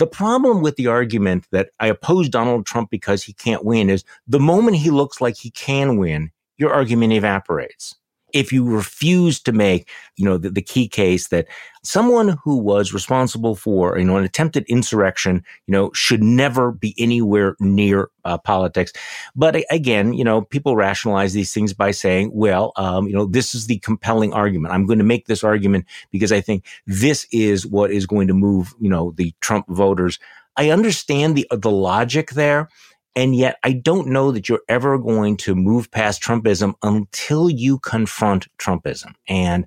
[0.01, 4.03] The problem with the argument that I oppose Donald Trump because he can't win is
[4.27, 7.97] the moment he looks like he can win, your argument evaporates
[8.33, 11.47] if you refuse to make, you know, the, the, key case that
[11.83, 16.95] someone who was responsible for, you know, an attempted insurrection, you know, should never be
[16.99, 18.93] anywhere near uh, politics.
[19.35, 23.55] But again, you know, people rationalize these things by saying, well, um, you know, this
[23.55, 24.75] is the compelling argument.
[24.75, 28.35] I'm going to make this argument because I think this is what is going to
[28.35, 30.19] move, you know, the Trump voters.
[30.57, 32.69] I understand the, the logic there.
[33.17, 37.79] And yet I don't know that you're ever going to move past Trumpism until you
[37.81, 39.15] confront Trumpism.
[39.27, 39.67] And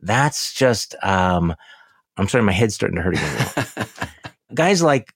[0.00, 1.54] that's just, um,
[2.16, 3.86] I'm sorry, my head's starting to hurt again.
[4.54, 5.12] Guys like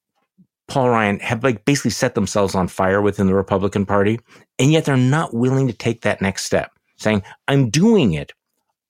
[0.69, 4.21] Paul Ryan have like basically set themselves on fire within the Republican Party,
[4.59, 8.33] and yet they're not willing to take that next step, saying, I'm doing it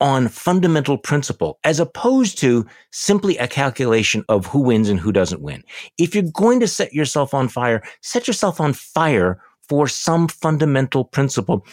[0.00, 5.42] on fundamental principle as opposed to simply a calculation of who wins and who doesn't
[5.42, 5.62] win.
[5.98, 11.04] If you're going to set yourself on fire, set yourself on fire for some fundamental
[11.04, 11.66] principle.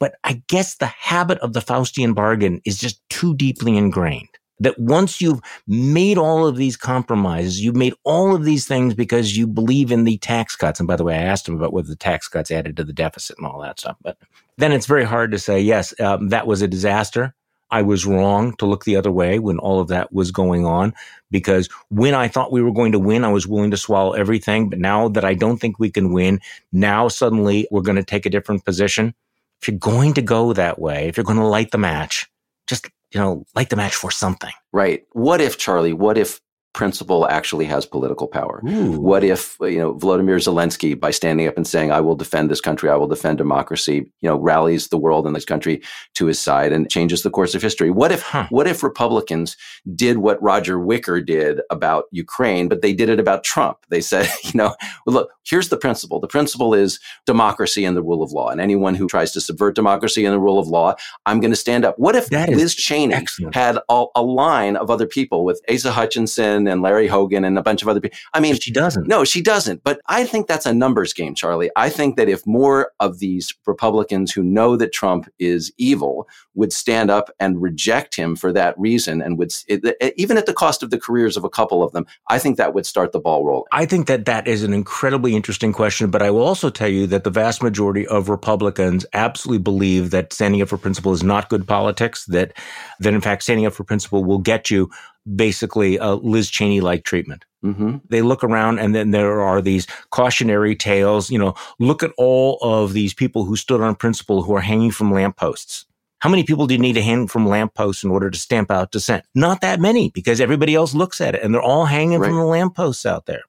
[0.00, 4.28] But I guess the habit of the Faustian bargain is just too deeply ingrained.
[4.58, 9.36] That once you've made all of these compromises, you've made all of these things because
[9.36, 10.78] you believe in the tax cuts.
[10.78, 12.92] And by the way, I asked him about whether the tax cuts added to the
[12.92, 13.96] deficit and all that stuff.
[14.02, 14.18] But
[14.58, 17.34] then it's very hard to say, yes, um, that was a disaster.
[17.72, 20.92] I was wrong to look the other way when all of that was going on
[21.30, 24.68] because when I thought we were going to win, I was willing to swallow everything.
[24.68, 28.26] But now that I don't think we can win, now suddenly we're going to take
[28.26, 29.14] a different position.
[29.60, 32.28] If you're going to go that way, if you're going to light the match,
[32.66, 34.52] just, you know, light the match for something.
[34.72, 35.04] Right.
[35.12, 36.40] What if, Charlie, what if
[36.72, 38.62] principle actually has political power?
[38.68, 38.92] Ooh.
[39.00, 42.60] What if you know Volodymyr Zelensky, by standing up and saying, "I will defend this
[42.60, 45.82] country, I will defend democracy," you know, rallies the world and this country
[46.14, 47.90] to his side and changes the course of history?
[47.90, 48.46] What if huh.
[48.50, 49.56] what if Republicans
[49.94, 53.78] did what Roger Wicker did about Ukraine, but they did it about Trump?
[53.88, 54.74] They said, you know,
[55.06, 56.20] well, look, here's the principle.
[56.20, 59.74] The principle is democracy and the rule of law, and anyone who tries to subvert
[59.74, 60.94] democracy and the rule of law,
[61.26, 61.98] I'm going to stand up.
[61.98, 63.54] What if that Liz Cheney excellent.
[63.54, 66.61] had a, a line of other people with Asa Hutchinson?
[66.68, 68.18] And Larry Hogan and a bunch of other people.
[68.34, 69.06] I mean, she doesn't.
[69.08, 69.84] No, she doesn't.
[69.84, 71.70] But I think that's a numbers game, Charlie.
[71.76, 76.72] I think that if more of these Republicans who know that Trump is evil would
[76.72, 80.82] stand up and reject him for that reason and would, it, even at the cost
[80.82, 83.44] of the careers of a couple of them, I think that would start the ball
[83.44, 83.64] rolling.
[83.72, 86.10] I think that that is an incredibly interesting question.
[86.10, 90.32] But I will also tell you that the vast majority of Republicans absolutely believe that
[90.32, 92.52] standing up for principle is not good politics, that,
[93.00, 94.90] that in fact, standing up for principle will get you
[95.36, 97.44] basically a Liz Cheney like treatment.
[97.64, 97.98] Mm-hmm.
[98.08, 101.30] They look around and then there are these cautionary tales.
[101.30, 104.90] You know, look at all of these people who stood on principle who are hanging
[104.90, 105.86] from lampposts.
[106.18, 108.92] How many people do you need to hang from lampposts in order to stamp out
[108.92, 109.24] dissent?
[109.34, 112.28] Not that many because everybody else looks at it and they're all hanging right.
[112.28, 113.42] from the lampposts out there.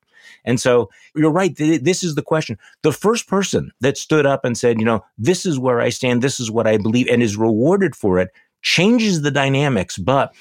[0.46, 1.56] And so you're right.
[1.56, 2.58] This is the question.
[2.82, 6.22] The first person that stood up and said, you know, this is where I stand.
[6.22, 8.30] This is what I believe and is rewarded for it
[8.62, 9.98] changes the dynamics.
[9.98, 10.34] But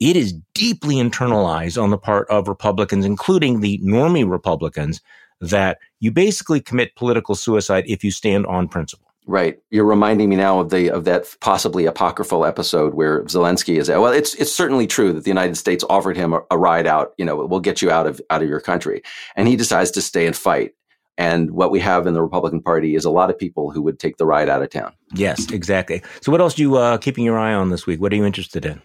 [0.00, 5.00] it is deeply internalized on the part of Republicans, including the normie Republicans,
[5.40, 9.06] that you basically commit political suicide if you stand on principle.
[9.26, 9.60] Right.
[9.70, 14.06] You're reminding me now of the of that possibly apocryphal episode where Zelensky is well,
[14.06, 17.24] it's it's certainly true that the United States offered him a, a ride out, you
[17.24, 19.02] know, we'll get you out of out of your country.
[19.36, 20.74] And he decides to stay and fight.
[21.18, 23.98] And what we have in the Republican Party is a lot of people who would
[23.98, 24.94] take the ride out of town.
[25.14, 26.02] Yes, exactly.
[26.22, 28.00] So, what else are you uh, keeping your eye on this week?
[28.00, 28.80] What are you interested in?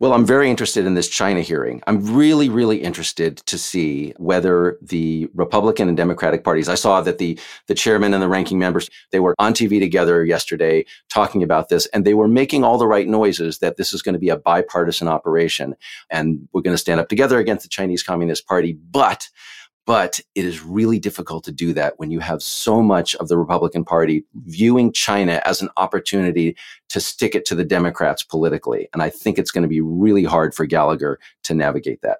[0.00, 1.82] Well, I'm very interested in this China hearing.
[1.88, 7.18] I'm really, really interested to see whether the Republican and Democratic parties, I saw that
[7.18, 7.36] the,
[7.66, 11.86] the chairman and the ranking members, they were on TV together yesterday talking about this
[11.86, 14.36] and they were making all the right noises that this is going to be a
[14.36, 15.74] bipartisan operation
[16.10, 18.74] and we're going to stand up together against the Chinese Communist Party.
[18.74, 19.28] But
[19.88, 23.38] but it is really difficult to do that when you have so much of the
[23.38, 26.54] Republican Party viewing China as an opportunity
[26.90, 28.86] to stick it to the Democrats politically.
[28.92, 32.18] And I think it's going to be really hard for Gallagher to navigate that.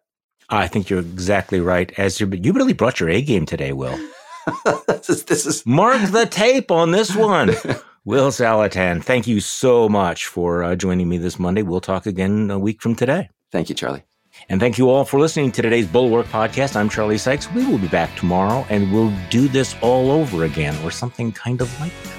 [0.48, 1.92] I think you're exactly right.
[1.98, 3.98] As you, you really brought your A game today, Will.
[4.86, 7.48] this, is, this is mark the tape on this one.
[8.06, 11.60] Will Saletan, thank you so much for uh, joining me this Monday.
[11.60, 13.28] We'll talk again a week from today.
[13.52, 14.04] Thank you, Charlie.
[14.48, 16.76] And thank you all for listening to today's Bulwark podcast.
[16.76, 17.50] I'm Charlie Sykes.
[17.52, 21.60] We will be back tomorrow and we'll do this all over again or something kind
[21.60, 22.14] of like this.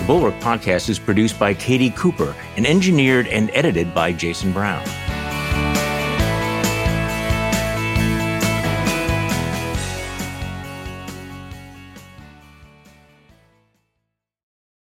[0.00, 4.84] The Bulwark podcast is produced by Katie Cooper and engineered and edited by Jason Brown.